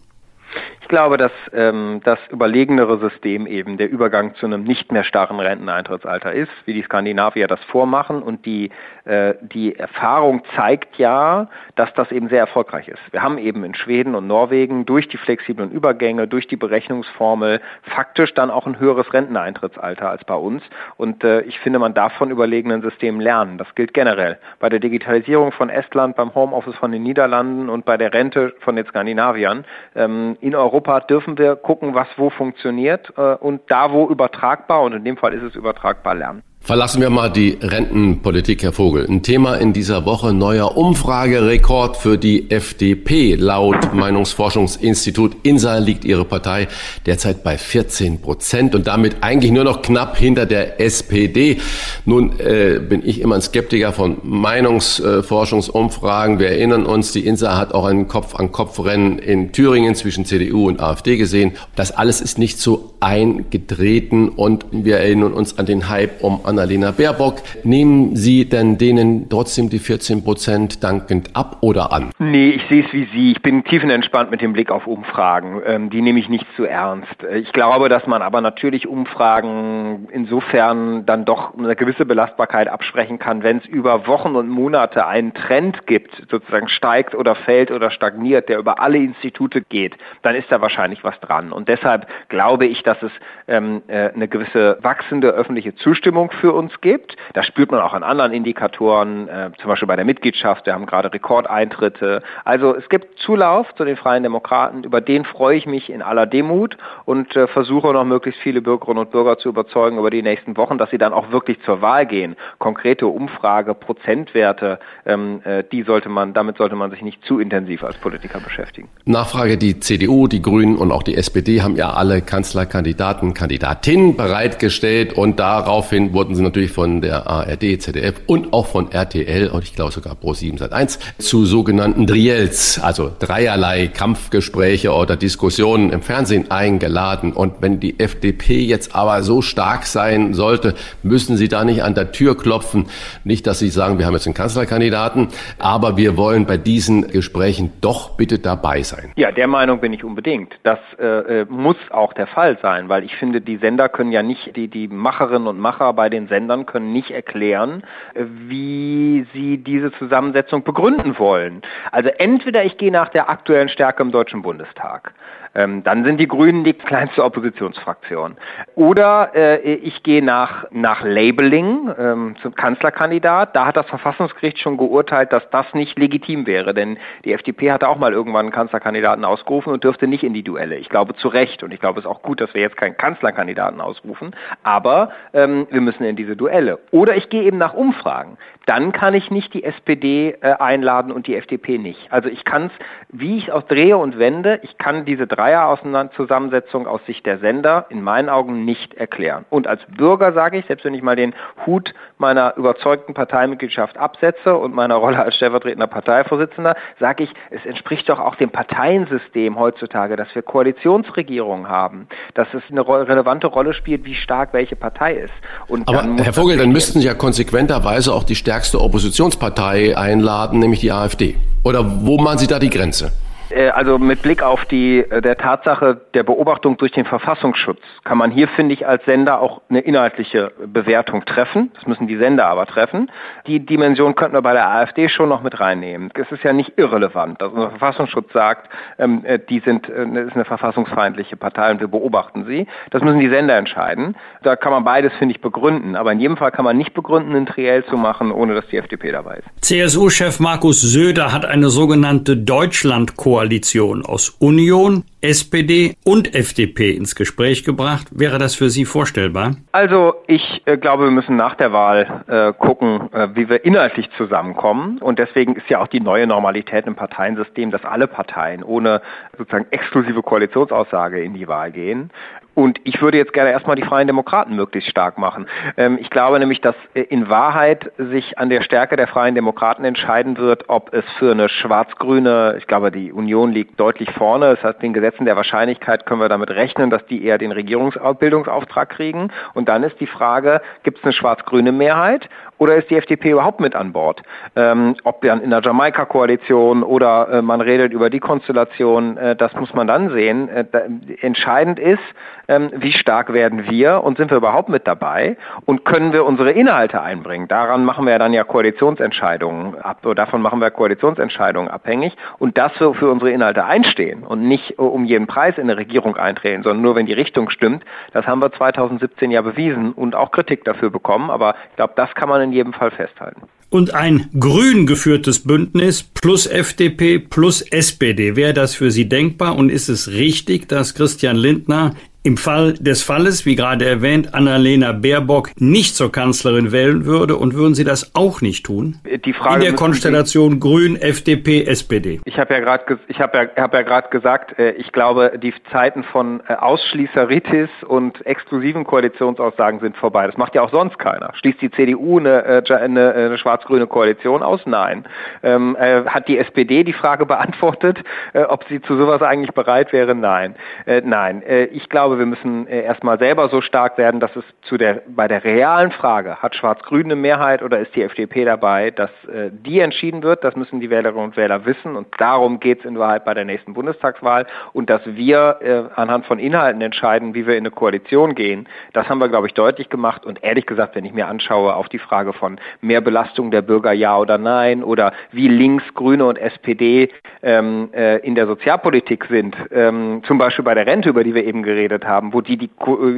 Glaube, 0.89 1.15
dass 1.15 1.31
ähm, 1.53 2.01
das 2.03 2.19
überlegenere 2.29 2.97
System 2.99 3.47
eben 3.47 3.77
der 3.77 3.89
Übergang 3.89 4.35
zu 4.35 4.45
einem 4.45 4.63
nicht 4.63 4.91
mehr 4.91 5.05
starren 5.05 5.39
Renteneintrittsalter 5.39 6.33
ist, 6.33 6.51
wie 6.65 6.73
die 6.73 6.81
Skandinavier 6.81 7.47
das 7.47 7.63
vormachen. 7.65 8.21
Und 8.21 8.45
die, 8.45 8.71
äh, 9.05 9.35
die 9.41 9.75
Erfahrung 9.77 10.41
zeigt 10.55 10.97
ja, 10.97 11.47
dass 11.75 11.93
das 11.93 12.11
eben 12.11 12.27
sehr 12.27 12.39
erfolgreich 12.39 12.89
ist. 12.89 12.99
Wir 13.11 13.21
haben 13.21 13.37
eben 13.37 13.63
in 13.63 13.75
Schweden 13.75 14.15
und 14.15 14.27
Norwegen 14.27 14.85
durch 14.85 15.07
die 15.07 15.17
flexiblen 15.17 15.71
Übergänge, 15.71 16.27
durch 16.27 16.47
die 16.47 16.57
Berechnungsformel 16.57 17.61
faktisch 17.83 18.33
dann 18.33 18.51
auch 18.51 18.67
ein 18.67 18.79
höheres 18.79 19.13
Renteneintrittsalter 19.13 20.09
als 20.09 20.25
bei 20.25 20.35
uns. 20.35 20.63
Und 20.97 21.23
äh, 21.23 21.41
ich 21.41 21.59
finde, 21.59 21.79
man 21.79 21.93
darf 21.93 22.13
von 22.13 22.31
überlegenen 22.31 22.81
Systemen 22.81 23.21
lernen. 23.21 23.57
Das 23.57 23.67
gilt 23.75 23.93
generell. 23.93 24.39
Bei 24.59 24.69
der 24.69 24.79
Digitalisierung 24.79 25.51
von 25.51 25.69
Estland, 25.69 26.15
beim 26.15 26.33
Homeoffice 26.33 26.75
von 26.75 26.91
den 26.91 27.03
Niederlanden 27.03 27.69
und 27.69 27.85
bei 27.85 27.95
der 27.95 28.13
Rente 28.13 28.55
von 28.61 28.75
den 28.75 28.85
Skandinaviern. 28.87 29.65
Ähm, 29.95 30.35
in 30.41 30.55
Europa 30.55 30.78
Europa 30.79 31.01
dürfen 31.01 31.37
wir 31.37 31.57
gucken, 31.57 31.93
was 31.93 32.07
wo 32.15 32.29
funktioniert 32.29 33.11
äh, 33.17 33.35
und 33.35 33.61
da, 33.67 33.91
wo 33.91 34.07
übertragbar, 34.07 34.81
und 34.81 34.93
in 34.93 35.03
dem 35.03 35.17
Fall 35.17 35.33
ist 35.33 35.43
es 35.43 35.55
übertragbar, 35.55 36.15
lernen. 36.15 36.41
Verlassen 36.61 37.01
wir 37.01 37.09
mal 37.09 37.29
die 37.29 37.57
Rentenpolitik, 37.59 38.61
Herr 38.61 38.73
Vogel. 38.73 39.07
Ein 39.09 39.23
Thema 39.23 39.55
in 39.55 39.73
dieser 39.73 40.05
Woche 40.05 40.33
neuer 40.33 40.77
Umfragerekord 40.77 41.97
für 41.97 42.19
die 42.19 42.51
FDP. 42.51 43.33
Laut 43.33 43.91
Meinungsforschungsinstitut 43.95 45.37
INSA 45.41 45.79
liegt 45.79 46.05
ihre 46.05 46.25
Partei 46.25 46.67
derzeit 47.07 47.43
bei 47.43 47.57
14 47.57 48.21
Prozent 48.21 48.75
und 48.75 48.85
damit 48.85 49.15
eigentlich 49.21 49.51
nur 49.51 49.63
noch 49.63 49.81
knapp 49.81 50.15
hinter 50.17 50.45
der 50.45 50.79
SPD. 50.79 51.57
Nun 52.05 52.39
äh, 52.39 52.79
bin 52.79 53.01
ich 53.03 53.21
immer 53.21 53.33
ein 53.35 53.41
Skeptiker 53.41 53.91
von 53.91 54.17
Meinungsforschungsumfragen. 54.21 56.37
Wir 56.37 56.49
erinnern 56.49 56.85
uns, 56.85 57.13
die 57.13 57.25
INSA 57.25 57.57
hat 57.57 57.73
auch 57.73 57.85
ein 57.85 58.07
Kopf-an-Kopf-Rennen 58.07 59.17
in 59.17 59.53
Thüringen 59.53 59.95
zwischen 59.95 60.25
CDU 60.25 60.67
und 60.67 60.81
AfD 60.81 61.17
gesehen. 61.17 61.53
Das 61.75 61.89
alles 61.91 62.21
ist 62.21 62.37
nicht 62.37 62.59
so 62.59 62.93
eingetreten 62.99 64.29
und 64.29 64.67
wir 64.71 64.97
erinnern 64.97 65.33
uns 65.33 65.57
an 65.57 65.65
den 65.65 65.89
Hype 65.89 66.21
um 66.21 66.45
Annalena 66.49 66.91
Baerbock. 66.91 67.41
Nehmen 67.63 68.15
Sie 68.15 68.49
denn 68.49 68.77
denen 68.77 69.29
trotzdem 69.29 69.69
die 69.69 69.79
14 69.79 70.23
Prozent 70.23 70.83
dankend 70.83 71.35
ab 71.35 71.57
oder 71.61 71.93
an? 71.93 72.09
Nee, 72.19 72.49
ich 72.49 72.63
sehe 72.69 72.83
es 72.83 72.91
wie 72.91 73.07
Sie. 73.13 73.31
Ich 73.31 73.41
bin 73.41 73.63
tiefenentspannt 73.63 74.31
mit 74.31 74.41
dem 74.41 74.53
Blick 74.53 74.71
auf 74.71 74.87
Umfragen. 74.87 75.61
Ähm, 75.65 75.89
die 75.89 76.01
nehme 76.01 76.19
ich 76.19 76.27
nicht 76.27 76.45
zu 76.55 76.65
ernst. 76.65 77.15
Ich 77.33 77.53
glaube, 77.53 77.87
dass 77.87 78.07
man 78.07 78.21
aber 78.21 78.41
natürlich 78.41 78.87
Umfragen 78.87 80.07
insofern 80.11 81.05
dann 81.05 81.25
doch 81.25 81.57
eine 81.57 81.75
gewisse 81.75 82.05
Belastbarkeit 82.05 82.67
absprechen 82.67 83.19
kann, 83.19 83.43
wenn 83.43 83.57
es 83.57 83.65
über 83.65 84.07
Wochen 84.07 84.35
und 84.35 84.49
Monate 84.49 85.05
einen 85.05 85.33
Trend 85.33 85.85
gibt, 85.85 86.11
sozusagen 86.29 86.67
steigt 86.67 87.13
oder 87.13 87.35
fällt 87.35 87.71
oder 87.71 87.91
stagniert, 87.91 88.49
der 88.49 88.57
über 88.57 88.79
alle 88.79 88.97
Institute 88.97 89.61
geht, 89.61 89.95
dann 90.23 90.35
ist 90.35 90.51
da 90.51 90.61
wahrscheinlich 90.61 91.03
was 91.03 91.19
dran. 91.19 91.51
Und 91.51 91.69
deshalb 91.69 92.07
glaube 92.29 92.65
ich, 92.65 92.81
dass 92.83 93.01
es 93.03 93.11
ähm, 93.47 93.83
äh, 93.87 94.09
eine 94.09 94.27
gewisse 94.27 94.79
wachsende 94.81 95.29
öffentliche 95.29 95.75
Zustimmung 95.75 96.31
für 96.39 96.53
uns 96.53 96.81
gibt. 96.81 97.15
Das 97.33 97.45
spürt 97.45 97.71
man 97.71 97.81
auch 97.81 97.93
an 97.93 98.03
anderen 98.03 98.33
Indikatoren, 98.33 99.27
äh, 99.27 99.51
zum 99.59 99.69
Beispiel 99.69 99.87
bei 99.87 99.95
der 99.95 100.05
Mitgliedschaft. 100.05 100.65
Wir 100.65 100.73
haben 100.73 100.85
gerade 100.85 101.11
Rekordeintritte. 101.13 102.23
Also 102.45 102.75
es 102.75 102.87
gibt 102.89 103.19
Zulauf 103.19 103.67
zu 103.75 103.85
den 103.85 103.97
Freien 103.97 104.23
Demokraten. 104.23 104.83
Über 104.83 105.01
den 105.01 105.25
freue 105.25 105.57
ich 105.57 105.65
mich 105.65 105.89
in 105.89 106.01
aller 106.01 106.25
Demut 106.25 106.77
und 107.05 107.35
äh, 107.35 107.47
versuche 107.47 107.93
noch 107.93 108.05
möglichst 108.05 108.41
viele 108.41 108.61
Bürgerinnen 108.61 108.99
und 108.99 109.11
Bürger 109.11 109.37
zu 109.37 109.49
überzeugen 109.49 109.97
über 109.97 110.09
die 110.09 110.21
nächsten 110.21 110.57
Wochen, 110.57 110.77
dass 110.77 110.89
sie 110.89 110.97
dann 110.97 111.13
auch 111.13 111.31
wirklich 111.31 111.61
zur 111.63 111.81
Wahl 111.81 112.05
gehen. 112.05 112.35
Konkrete 112.57 113.07
Umfrage, 113.07 113.73
Prozentwerte, 113.73 114.79
ähm, 115.05 115.41
äh, 115.43 115.63
die 115.71 115.83
sollte 115.83 116.09
man, 116.09 116.33
damit 116.33 116.57
sollte 116.57 116.75
man 116.75 116.91
sich 116.91 117.01
nicht 117.01 117.23
zu 117.25 117.39
intensiv 117.39 117.83
als 117.83 117.97
Politiker 117.97 118.39
beschäftigen. 118.39 118.89
Nachfrage, 119.05 119.57
die 119.57 119.79
CDU, 119.79 120.27
die 120.27 120.41
Grünen 120.41 120.77
und 120.77 120.91
auch 120.91 121.03
die 121.03 121.15
SPD 121.15 121.61
haben 121.61 121.75
ja 121.75 121.91
alle 121.91 122.21
Kanzlerkandidaten, 122.21 123.33
Kandidatinnen 123.33 124.15
bereitgestellt 124.15 125.13
und 125.13 125.39
daraufhin 125.39 126.13
wurden 126.13 126.28
sie 126.35 126.41
natürlich 126.41 126.71
von 126.71 127.01
der 127.01 127.27
ARD, 127.27 127.81
ZDF 127.81 128.21
und 128.25 128.53
auch 128.53 128.67
von 128.67 128.91
RTL 128.91 129.49
und 129.49 129.63
ich 129.63 129.75
glaube 129.75 129.91
sogar 129.91 130.15
Pro7 130.15 130.57
seit 130.57 130.73
1 130.73 130.99
zu 131.17 131.45
sogenannten 131.45 132.05
Driels, 132.05 132.79
also 132.81 133.11
dreierlei 133.19 133.87
Kampfgespräche 133.87 134.91
oder 134.91 135.15
Diskussionen 135.15 135.91
im 135.91 136.01
Fernsehen 136.01 136.51
eingeladen. 136.51 137.33
Und 137.33 137.61
wenn 137.61 137.79
die 137.79 137.99
FDP 137.99 138.61
jetzt 138.61 138.95
aber 138.95 139.21
so 139.23 139.41
stark 139.41 139.85
sein 139.85 140.33
sollte, 140.33 140.75
müssen 141.03 141.37
sie 141.37 141.47
da 141.47 141.63
nicht 141.63 141.83
an 141.83 141.95
der 141.95 142.11
Tür 142.11 142.37
klopfen. 142.37 142.87
Nicht, 143.23 143.47
dass 143.47 143.59
sie 143.59 143.69
sagen, 143.69 143.99
wir 143.99 144.05
haben 144.05 144.13
jetzt 144.13 144.27
einen 144.27 144.33
Kanzlerkandidaten, 144.33 145.29
aber 145.57 145.97
wir 145.97 146.17
wollen 146.17 146.45
bei 146.45 146.57
diesen 146.57 147.07
Gesprächen 147.07 147.71
doch 147.81 148.17
bitte 148.17 148.39
dabei 148.39 148.83
sein. 148.83 149.11
Ja, 149.15 149.31
der 149.31 149.47
Meinung 149.47 149.79
bin 149.79 149.93
ich 149.93 150.03
unbedingt. 150.03 150.53
Das 150.63 150.79
äh, 150.99 151.41
äh 151.41 151.45
muss 151.49 151.77
auch 151.89 152.13
der 152.13 152.27
Fall 152.27 152.57
sein, 152.61 152.89
weil 152.89 153.03
ich 153.03 153.15
finde, 153.15 153.41
die 153.41 153.57
Sender 153.57 153.89
können 153.89 154.11
ja 154.11 154.23
nicht, 154.23 154.55
die, 154.55 154.67
die 154.67 154.87
Macherinnen 154.87 155.47
und 155.47 155.59
Macher 155.59 155.93
bei 155.93 156.09
den 156.09 156.18
Sendern 156.27 156.65
können 156.65 156.91
nicht 156.93 157.11
erklären, 157.11 157.83
äh, 158.13 158.25
wie 158.25 159.25
sie 159.33 159.57
diese 159.57 159.91
Zusammensetzung 159.93 160.63
begründen 160.63 161.17
wollen. 161.17 161.61
Also 161.91 162.09
entweder 162.09 162.63
ich 162.63 162.77
gehe 162.77 162.91
nach 162.91 163.09
der 163.09 163.29
aktuellen 163.29 163.69
Stärke 163.69 164.03
im 164.03 164.11
Deutschen 164.11 164.41
Bundestag. 164.41 165.13
Ähm, 165.59 165.83
dann 165.83 166.05
sind 166.05 166.21
die 166.21 166.27
Grünen 166.27 166.63
die 166.63 166.71
kleinste 166.71 167.21
Oppositionsfraktion. 167.21 168.37
Oder 168.75 169.31
äh, 169.35 169.73
ich 169.73 170.03
gehe 170.03 170.23
nach, 170.23 170.65
nach 170.71 171.03
Labeling 171.03 171.93
ähm, 171.99 172.35
zum 172.41 172.55
Kanzlerkandidat. 172.55 173.53
Da 173.57 173.65
hat 173.65 173.75
das 173.75 173.85
Verfassungsgericht 173.87 174.57
schon 174.59 174.77
geurteilt, 174.77 175.33
dass 175.33 175.43
das 175.49 175.65
nicht 175.73 175.99
legitim 175.99 176.47
wäre. 176.47 176.73
Denn 176.73 176.97
die 177.25 177.33
FDP 177.33 177.73
hatte 177.73 177.89
auch 177.89 177.97
mal 177.97 178.13
irgendwann 178.13 178.45
einen 178.45 178.53
Kanzlerkandidaten 178.53 179.25
ausgerufen 179.25 179.73
und 179.73 179.83
dürfte 179.83 180.07
nicht 180.07 180.23
in 180.23 180.33
die 180.33 180.43
Duelle. 180.43 180.77
Ich 180.77 180.87
glaube 180.87 181.13
zu 181.15 181.27
Recht. 181.27 181.61
Und 181.61 181.73
ich 181.73 181.81
glaube, 181.81 181.99
es 181.99 182.05
ist 182.05 182.09
auch 182.09 182.21
gut, 182.21 182.39
dass 182.39 182.53
wir 182.53 182.61
jetzt 182.61 182.77
keinen 182.77 182.95
Kanzlerkandidaten 182.95 183.81
ausrufen. 183.81 184.33
Aber 184.63 185.11
ähm, 185.33 185.67
wir 185.71 185.81
müssen 185.81 186.05
in 186.05 186.15
diese 186.15 186.37
Duelle. 186.37 186.79
Oder 186.91 187.17
ich 187.17 187.27
gehe 187.27 187.43
eben 187.43 187.57
nach 187.57 187.73
Umfragen 187.73 188.37
dann 188.69 188.91
kann 188.91 189.15
ich 189.15 189.31
nicht 189.31 189.51
die 189.55 189.63
SPD 189.63 190.37
äh, 190.41 190.51
einladen 190.59 191.11
und 191.11 191.25
die 191.25 191.35
FDP 191.35 191.79
nicht. 191.79 191.99
Also 192.11 192.29
ich 192.29 192.45
kann 192.45 192.67
es, 192.67 192.71
wie 193.09 193.39
ich 193.39 193.47
es 193.47 193.49
auch 193.51 193.63
drehe 193.63 193.97
und 193.97 194.19
wende, 194.19 194.59
ich 194.61 194.77
kann 194.77 195.05
diese 195.05 195.25
Dreier-Zusammensetzung 195.49 196.87
aus 196.87 197.01
Sicht 197.07 197.25
der 197.25 197.39
Sender 197.39 197.85
in 197.89 198.01
meinen 198.01 198.29
Augen 198.29 198.65
nicht 198.65 198.93
erklären. 198.93 199.45
Und 199.49 199.67
als 199.67 199.81
Bürger 199.97 200.33
sage 200.33 200.59
ich, 200.59 200.65
selbst 200.65 200.85
wenn 200.85 200.93
ich 200.93 201.01
mal 201.01 201.15
den 201.15 201.33
Hut 201.65 201.93
meiner 202.17 202.55
überzeugten 202.57 203.13
Parteimitgliedschaft 203.13 203.97
absetze 203.97 204.55
und 204.55 204.75
meiner 204.75 204.95
Rolle 204.95 205.19
als 205.19 205.35
stellvertretender 205.35 205.87
Parteivorsitzender, 205.87 206.75
sage 206.99 207.23
ich, 207.23 207.31
es 207.49 207.65
entspricht 207.65 208.07
doch 208.09 208.19
auch 208.19 208.35
dem 208.35 208.49
Parteiensystem 208.51 209.57
heutzutage, 209.57 210.15
dass 210.15 210.27
wir 210.35 210.41
Koalitionsregierungen 210.41 211.67
haben, 211.67 212.07
dass 212.35 212.47
es 212.53 212.61
eine 212.69 212.87
relevante 212.87 213.47
Rolle 213.47 213.73
spielt, 213.73 214.05
wie 214.05 214.15
stark 214.15 214.53
welche 214.53 214.75
Partei 214.75 215.13
ist. 215.13 215.33
Und 215.67 215.87
Aber 215.87 216.05
Herr 216.23 216.33
Vogel, 216.33 216.57
dann 216.57 216.71
müssten 216.71 216.99
Sie 216.99 217.07
ja 217.07 217.13
konsequenterweise 217.13 218.13
auch 218.13 218.23
die 218.23 218.35
stärkste 218.35 218.79
Oppositionspartei 218.79 219.97
einladen, 219.97 220.59
nämlich 220.59 220.81
die 220.81 220.91
AfD? 220.91 221.37
Oder 221.63 221.83
wo 221.85 222.17
machen 222.17 222.37
Sie 222.37 222.47
da 222.47 222.59
die 222.59 222.69
Grenze? 222.69 223.11
Äh, 223.49 223.69
also 223.69 223.97
mit 223.97 224.21
Blick 224.21 224.43
auf 224.43 224.65
die 224.65 224.99
äh, 224.99 225.21
der 225.21 225.37
Tatsache 225.37 226.01
der 226.13 226.23
Beobachtung 226.23 226.77
durch 226.77 226.91
den 226.91 227.05
Verfassungsschutz 227.05 227.79
kann 228.03 228.17
man 228.17 228.31
hier, 228.31 228.47
finde 228.49 228.73
ich, 228.73 228.87
als 228.87 229.03
Sender 229.05 229.41
auch 229.41 229.61
eine 229.69 229.79
inhaltliche 229.79 230.51
Bewertung 230.65 231.25
treffen. 231.25 231.71
Das 231.75 231.87
müssen 231.87 232.07
die 232.07 232.17
Sender 232.17 232.47
aber 232.47 232.65
treffen. 232.65 233.11
Die 233.47 233.65
Dimension 233.65 234.15
könnten 234.15 234.35
wir 234.35 234.41
bei 234.41 234.53
der 234.53 234.69
AfD 234.69 235.09
schon 235.09 235.29
noch 235.29 235.41
mit 235.41 235.59
reinnehmen. 235.59 236.11
Es 236.13 236.31
ist 236.31 236.43
ja 236.43 236.53
nicht 236.53 236.77
irrelevant. 236.77 237.41
Also 237.41 237.55
der 237.55 237.69
Verfassungsschutz 237.71 238.31
sagt, 238.33 238.69
ähm, 238.97 239.23
äh, 239.25 239.39
die 239.39 239.59
sind 239.59 239.87
ist 239.89 240.35
eine 240.35 240.45
verfassungsfeindliche 240.45 241.35
Partei 241.35 241.71
und 241.71 241.79
wir 241.79 241.87
beobachten 241.87 242.45
sie. 242.45 242.67
Das 242.91 243.01
müssen 243.01 243.19
die 243.19 243.29
Sender 243.29 243.55
entscheiden. 243.55 244.15
Da 244.43 244.55
kann 244.55 244.71
man 244.71 244.83
beides, 244.83 245.11
finde 245.19 245.35
ich, 245.35 245.41
begründen. 245.41 245.95
Aber 245.95 246.11
in 246.11 246.19
jedem 246.19 246.37
Fall 246.37 246.51
kann 246.51 246.65
man 246.65 246.77
nicht 246.77 246.93
begründen, 246.93 247.35
einen 247.35 247.45
Triell 247.45 247.85
zu 247.85 247.97
machen, 247.97 248.31
ohne 248.31 248.55
dass 248.55 248.67
die 248.67 248.77
FDP 248.77 249.11
dabei 249.11 249.37
ist. 249.37 249.65
CSU-Chef 249.65 250.39
Markus 250.39 250.81
Söder 250.81 251.31
hat 251.33 251.45
eine 251.45 251.69
sogenannte 251.69 252.37
Deutschlandkoalition 252.37 253.49
Koalition 253.69 254.05
aus 254.05 254.29
Union, 254.39 255.03
SPD 255.21 255.95
und 256.05 256.33
FDP 256.33 256.91
ins 256.91 257.15
Gespräch 257.15 257.63
gebracht. 257.63 258.07
Wäre 258.11 258.37
das 258.37 258.55
für 258.55 258.69
Sie 258.69 258.85
vorstellbar? 258.85 259.55
Also 259.71 260.13
ich 260.27 260.61
äh, 260.65 260.77
glaube, 260.77 261.05
wir 261.05 261.11
müssen 261.11 261.35
nach 261.35 261.55
der 261.55 261.73
Wahl 261.73 262.23
äh, 262.27 262.53
gucken, 262.53 263.11
äh, 263.11 263.29
wie 263.33 263.49
wir 263.49 263.65
inhaltlich 263.65 264.09
zusammenkommen. 264.17 264.99
Und 264.99 265.19
deswegen 265.19 265.55
ist 265.55 265.69
ja 265.69 265.81
auch 265.81 265.87
die 265.87 265.99
neue 265.99 266.25
Normalität 266.25 266.87
im 266.87 266.95
Parteiensystem, 266.95 267.71
dass 267.71 267.83
alle 267.83 268.07
Parteien 268.07 268.63
ohne 268.63 269.01
sozusagen 269.37 269.67
exklusive 269.71 270.21
Koalitionsaussage 270.21 271.21
in 271.21 271.33
die 271.33 271.47
Wahl 271.47 271.71
gehen. 271.71 272.11
Und 272.59 272.81
ich 272.83 273.01
würde 273.01 273.17
jetzt 273.17 273.31
gerne 273.31 273.51
erstmal 273.51 273.77
die 273.77 273.83
Freien 273.83 274.07
Demokraten 274.07 274.53
möglichst 274.53 274.89
stark 274.89 275.17
machen. 275.17 275.47
Ähm, 275.77 275.97
ich 276.01 276.09
glaube 276.09 276.37
nämlich, 276.39 276.59
dass 276.59 276.75
äh, 276.93 277.03
in 277.03 277.29
Wahrheit 277.29 277.89
sich 277.97 278.37
an 278.37 278.49
der 278.49 278.63
Stärke 278.63 278.97
der 278.97 279.07
Freien 279.07 279.33
Demokraten 279.33 279.85
entscheiden 279.85 280.37
wird, 280.37 280.65
ob 280.67 280.93
es 280.93 281.05
für 281.19 281.31
eine 281.31 281.47
schwarz-grüne, 281.47 282.55
ich 282.57 282.67
glaube, 282.67 282.91
die 282.91 283.13
Union 283.13 283.53
liegt 283.53 283.79
deutlich 283.79 284.11
vorne. 284.11 284.55
Das 284.55 284.61
heißt, 284.61 284.81
den 284.81 284.91
Gesetzen 284.91 285.23
der 285.23 285.37
Wahrscheinlichkeit 285.37 286.05
können 286.05 286.19
wir 286.19 286.27
damit 286.27 286.49
rechnen, 286.49 286.89
dass 286.89 287.05
die 287.05 287.23
eher 287.23 287.37
den 287.37 287.53
Regierungsbildungsauftrag 287.53 288.89
kriegen. 288.89 289.31
Und 289.53 289.69
dann 289.69 289.83
ist 289.83 289.97
die 290.01 290.07
Frage, 290.07 290.59
gibt 290.83 290.97
es 290.97 291.03
eine 291.05 291.13
schwarz-grüne 291.13 291.71
Mehrheit 291.71 292.27
oder 292.59 292.75
ist 292.75 292.89
die 292.91 292.97
FDP 292.97 293.31
überhaupt 293.31 293.59
mit 293.59 293.75
an 293.75 293.91
Bord? 293.93 294.21
Ähm, 294.55 294.95
ob 295.03 295.21
dann 295.21 295.41
in 295.41 295.49
der 295.49 295.61
Jamaika-Koalition 295.61 296.83
oder 296.83 297.29
äh, 297.29 297.41
man 297.41 297.61
redet 297.61 297.91
über 297.91 298.09
die 298.09 298.19
Konstellation, 298.19 299.17
äh, 299.17 299.35
das 299.35 299.53
muss 299.55 299.73
man 299.73 299.87
dann 299.87 300.11
sehen. 300.11 300.49
Äh, 300.49 300.65
da, 300.71 300.81
entscheidend 301.21 301.79
ist, 301.79 302.03
ähm, 302.49 302.71
wie 302.75 302.91
stark 302.91 303.31
werden 303.31 303.69
wir 303.69 304.03
und 304.03 304.17
sind 304.17 304.31
wir 304.31 304.37
überhaupt 304.37 304.69
mit 304.69 304.87
dabei 304.87 305.37
und 305.65 305.85
können 305.85 306.11
wir 306.13 306.25
unsere 306.25 306.51
Inhalte 306.51 307.01
einbringen. 307.01 307.47
Daran 307.47 307.85
machen 307.85 308.05
wir 308.05 308.19
dann 308.19 308.33
ja 308.33 308.43
Koalitionsentscheidungen 308.43 309.79
ab, 309.79 309.99
davon 310.15 310.41
machen 310.41 310.59
wir 310.59 310.71
Koalitionsentscheidungen 310.71 311.69
abhängig 311.69 312.17
und 312.39 312.57
dass 312.57 312.77
wir 312.79 312.93
für 312.95 313.09
unsere 313.09 313.31
Inhalte 313.31 313.65
einstehen 313.65 314.23
und 314.23 314.41
nicht 314.41 314.71
äh, 314.71 314.81
um 314.81 315.05
jeden 315.05 315.27
Preis 315.27 315.57
in 315.57 315.63
eine 315.63 315.77
Regierung 315.77 316.17
eintreten, 316.17 316.63
sondern 316.63 316.81
nur 316.81 316.95
wenn 316.95 317.05
die 317.05 317.13
Richtung 317.13 317.49
stimmt, 317.49 317.85
das 318.11 318.25
haben 318.25 318.41
wir 318.41 318.51
2017 318.51 319.31
ja 319.31 319.41
bewiesen 319.41 319.93
und 319.93 320.15
auch 320.15 320.31
Kritik 320.31 320.65
dafür 320.65 320.89
bekommen, 320.89 321.29
aber 321.29 321.55
ich 321.69 321.75
glaube, 321.77 321.93
das 321.95 322.13
kann 322.15 322.27
man 322.27 322.41
in 322.41 322.48
jedem 322.51 322.73
Fall 322.73 322.91
festhalten 322.91 323.41
und 323.69 323.93
ein 323.93 324.29
grün 324.39 324.85
geführtes 324.85 325.43
Bündnis 325.43 326.03
plus 326.03 326.47
FDP 326.47 327.19
plus 327.19 327.61
SPD. 327.61 328.35
Wäre 328.35 328.53
das 328.53 328.75
für 328.75 328.91
Sie 328.91 329.07
denkbar 329.07 329.55
und 329.55 329.69
ist 329.69 329.89
es 329.89 330.09
richtig, 330.09 330.67
dass 330.67 330.95
Christian 330.95 331.35
Lindner 331.35 331.95
im 332.23 332.35
Fall 332.35 332.73
des 332.73 333.01
Falles, 333.01 333.45
wie 333.45 333.55
gerade 333.55 333.85
erwähnt, 333.85 334.33
Annalena 334.33 334.91
Baerbock 334.91 335.51
nicht 335.57 335.95
zur 335.95 336.11
Kanzlerin 336.11 336.71
wählen 336.71 337.05
würde 337.05 337.37
und 337.37 337.53
würden 337.53 337.75
Sie 337.75 337.85
das 337.85 338.13
auch 338.13 338.41
nicht 338.41 338.65
tun? 338.65 338.97
Die 339.25 339.31
Frage 339.31 339.55
In 339.55 339.61
der 339.61 339.73
Konstellation 339.73 340.53
Sie, 340.53 340.59
Grün, 340.59 340.95
FDP, 340.97 341.63
SPD. 341.63 342.19
Ich 342.25 342.37
habe 342.37 342.53
ja 342.53 342.59
gerade 342.59 342.99
ich 343.07 343.21
habe 343.21 343.49
ja, 343.55 343.63
hab 343.63 343.73
ja 343.73 343.81
gerade 343.83 344.09
gesagt, 344.09 344.59
äh, 344.59 344.71
ich 344.71 344.91
glaube, 344.91 345.39
die 345.41 345.53
Zeiten 345.71 346.03
von 346.03 346.41
äh, 346.47 346.55
Ausschließeritis 346.55 347.69
und 347.87 348.25
exklusiven 348.25 348.83
Koalitionsaussagen 348.83 349.79
sind 349.79 349.95
vorbei. 349.95 350.27
Das 350.27 350.37
macht 350.37 350.55
ja 350.55 350.61
auch 350.61 350.71
sonst 350.71 350.99
keiner. 350.99 351.31
Schließt 351.35 351.61
die 351.61 351.71
CDU 351.71 352.19
eine, 352.19 352.43
äh, 352.43 352.73
eine, 352.73 353.13
eine 353.13 353.37
schwarz-grüne 353.37 353.87
Koalition 353.87 354.43
aus? 354.43 354.61
Nein. 354.65 355.05
Ähm, 355.41 355.77
äh, 355.79 356.03
hat 356.05 356.27
die 356.27 356.37
SPD 356.37 356.83
die 356.83 356.93
Frage 356.93 357.25
beantwortet, 357.25 357.99
äh, 358.33 358.43
ob 358.43 358.65
sie 358.67 358.81
zu 358.81 358.97
sowas 358.97 359.21
eigentlich 359.21 359.53
bereit 359.53 359.93
wäre? 359.93 360.15
Nein. 360.15 360.55
Äh, 360.85 361.01
nein. 361.05 361.43
ich 361.71 361.87
glaube, 361.89 362.08
glaube, 362.09 362.19
wir 362.19 362.25
müssen 362.25 362.67
äh, 362.67 362.81
erstmal 362.81 363.19
selber 363.19 363.49
so 363.49 363.61
stark 363.61 363.97
werden, 363.97 364.19
dass 364.19 364.35
es 364.35 364.43
zu 364.63 364.77
der, 364.77 365.03
bei 365.07 365.27
der 365.27 365.43
realen 365.43 365.91
Frage, 365.91 366.37
hat 366.37 366.55
Schwarz-Grün 366.55 367.05
eine 367.05 367.15
Mehrheit 367.15 367.61
oder 367.61 367.79
ist 367.79 367.95
die 367.95 368.01
FDP 368.01 368.45
dabei, 368.45 368.89
dass 368.89 369.11
äh, 369.25 369.51
die 369.51 369.79
entschieden 369.79 370.23
wird, 370.23 370.43
das 370.43 370.55
müssen 370.55 370.79
die 370.79 370.89
Wählerinnen 370.89 371.23
und 371.23 371.37
Wähler 371.37 371.65
wissen 371.65 371.95
und 371.95 372.07
darum 372.17 372.59
geht 372.59 372.79
es 372.79 372.85
in 372.85 372.97
Wahrheit 372.97 373.25
bei 373.25 373.33
der 373.35 373.45
nächsten 373.45 373.73
Bundestagswahl. 373.73 374.47
Und 374.73 374.89
dass 374.89 375.01
wir 375.05 375.57
äh, 375.61 375.99
anhand 375.99 376.25
von 376.25 376.39
Inhalten 376.39 376.81
entscheiden, 376.81 377.35
wie 377.35 377.45
wir 377.45 377.53
in 377.53 377.59
eine 377.59 377.71
Koalition 377.71 378.33
gehen, 378.33 378.67
das 378.93 379.07
haben 379.07 379.19
wir, 379.19 379.29
glaube 379.29 379.47
ich, 379.47 379.53
deutlich 379.53 379.89
gemacht. 379.89 380.25
Und 380.25 380.43
ehrlich 380.43 380.65
gesagt, 380.65 380.95
wenn 380.95 381.05
ich 381.05 381.13
mir 381.13 381.27
anschaue 381.27 381.75
auf 381.75 381.89
die 381.89 381.99
Frage 381.99 382.33
von 382.33 382.59
mehr 382.81 383.01
Belastung 383.01 383.51
der 383.51 383.61
Bürger, 383.61 383.91
ja 383.91 384.17
oder 384.17 384.37
nein, 384.37 384.83
oder 384.83 385.13
wie 385.31 385.47
links, 385.47 385.83
Grüne 385.93 386.25
und 386.25 386.37
SPD 386.37 387.09
ähm, 387.43 387.89
äh, 387.93 388.17
in 388.17 388.33
der 388.33 388.47
Sozialpolitik 388.47 389.25
sind, 389.25 389.55
ähm, 389.71 390.21
zum 390.25 390.39
Beispiel 390.39 390.65
bei 390.65 390.73
der 390.73 390.87
Rente, 390.87 391.09
über 391.09 391.23
die 391.23 391.35
wir 391.35 391.45
eben 391.45 391.61
geredet 391.61 391.98
haben, 392.05 392.33
wo 392.33 392.41
die 392.41 392.57
die, 392.57 392.69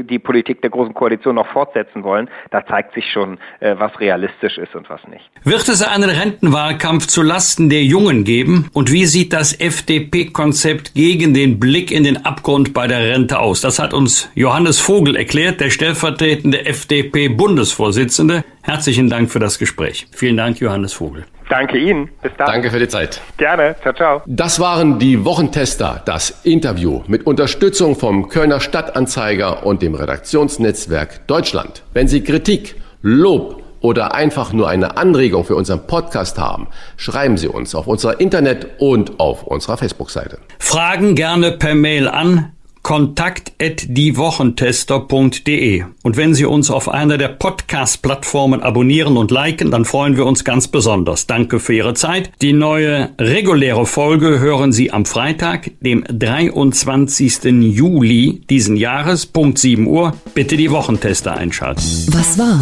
die 0.04 0.20
Politik 0.20 0.62
der 0.62 0.70
Großen 0.70 0.94
Koalition 0.94 1.36
noch 1.36 1.48
fortsetzen 1.48 2.04
wollen, 2.04 2.30
da 2.52 2.65
zeigt 2.65 2.94
sich 2.94 3.06
schon, 3.12 3.38
äh, 3.60 3.76
was 3.78 4.00
realistisch 4.00 4.58
ist 4.58 4.76
und 4.76 4.89
was 4.89 5.02
nicht. 5.08 5.30
Wird 5.44 5.67
es 5.67 5.82
einen 5.82 6.10
Rentenwahlkampf 6.10 7.08
zu 7.08 7.22
Lasten 7.22 7.70
der 7.70 7.84
Jungen 7.84 8.24
geben? 8.24 8.70
Und 8.74 8.91
wie 8.91 9.06
sieht 9.06 9.34
das 9.34 9.54
FDP-Konzept 9.60 10.94
gegen 10.94 11.34
den 11.34 11.60
Blick 11.60 11.91
in 11.91 12.04
den 12.04 12.26
Abgrund 12.26 12.74
bei 12.74 12.88
der 12.88 13.00
Rente 13.00 13.39
aus? 13.39 13.62
Das 13.62 13.80
hat 13.80 13.94
uns 13.94 14.30
Johannes 14.36 14.80
Vogel 14.80 15.15
erklärt, 15.15 15.62
der 15.62 15.70
stellvertretende 15.70 16.65
FDP-Bundesvorsitzende. 16.65 18.44
Herzlichen 18.62 19.10
Dank 19.10 19.32
für 19.32 19.39
das 19.39 19.60
Gespräch. 19.60 20.08
Vielen 20.12 20.38
Dank, 20.38 20.60
Johannes 20.60 20.94
Vogel. 20.94 21.26
Danke 21.52 21.78
Ihnen. 21.78 22.10
Bis 22.22 22.32
dann. 22.38 22.48
Danke 22.48 22.72
für 22.72 22.80
die 22.80 22.88
Zeit. 22.88 23.20
Gerne. 23.36 23.76
Ciao, 23.82 23.94
ciao. 23.94 24.22
Das 24.26 24.62
waren 24.62 25.00
die 25.00 25.26
Wochentester, 25.26 26.02
das 26.06 26.40
Interview 26.44 27.02
mit 27.08 27.28
Unterstützung 27.28 27.98
vom 27.98 28.30
Kölner 28.30 28.62
Stadtanzeiger 28.62 29.66
und 29.66 29.82
dem 29.82 29.94
Redaktionsnetzwerk 29.94 31.28
Deutschland. 31.28 31.84
Wenn 31.94 32.08
Sie 32.08 32.24
Kritik, 32.24 32.76
Lob 33.02 33.62
oder 33.82 34.16
einfach 34.16 34.54
nur 34.54 34.70
eine 34.70 34.96
Anregung 34.96 35.44
für 35.44 35.58
unseren 35.58 35.86
Podcast 35.88 36.40
haben, 36.40 36.70
schreiben 36.96 37.36
Sie 37.36 37.50
uns 37.50 37.76
auf 37.76 37.86
unserer 37.86 38.22
Internet- 38.22 38.80
und 38.80 39.20
auf 39.20 39.44
unserer 39.44 39.76
Facebook-Seite. 39.76 40.38
Fragen 40.58 41.16
gerne 41.16 41.52
per 41.52 41.76
Mail 41.76 42.08
an 42.08 42.54
kontakt@diewochentester.de. 42.84 45.84
Und 46.04 46.17
wenn 46.17 46.34
Sie 46.34 46.46
uns 46.46 46.72
auf 46.72 46.89
einer 46.89 47.17
der 47.17 47.30
Podcast-Plattformen 47.30 48.62
abonnieren 48.62 49.17
und 49.17 49.32
liken, 49.32 49.72
dann 49.72 49.86
freuen 49.86 50.17
wir 50.17 50.26
uns 50.26 50.44
ganz 50.44 50.67
besonders. 50.67 51.28
Danke 51.28 51.60
für 51.60 51.74
Ihre 51.74 51.94
Zeit. 51.94 52.32
Die 52.41 52.54
neue 52.54 53.10
reguläre 53.20 53.86
Folge 53.86 54.39
hören 54.39 54.72
Sie 54.72 54.91
am 54.91 55.06
Freitag, 55.06 55.72
dem 55.82 56.04
23. 56.04 57.62
Juli 57.62 58.41
diesen 58.50 58.76
Jahres, 58.76 59.26
Punkt 59.26 59.60
7 59.60 59.88
Uhr. 59.88 60.13
Bitte 60.34 60.58
die 60.58 60.72
Wochentester 60.72 61.38
einschalten. 61.38 61.84
Was 62.12 62.38
war? 62.38 62.62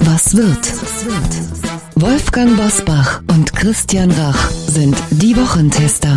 Was 0.00 0.36
wird? 0.36 0.72
Wolfgang 1.96 2.56
Bosbach 2.56 3.22
und 3.28 3.52
Christian 3.54 4.10
Rach 4.12 4.50
sind 4.50 4.96
die 5.10 5.36
Wochentester. 5.36 6.16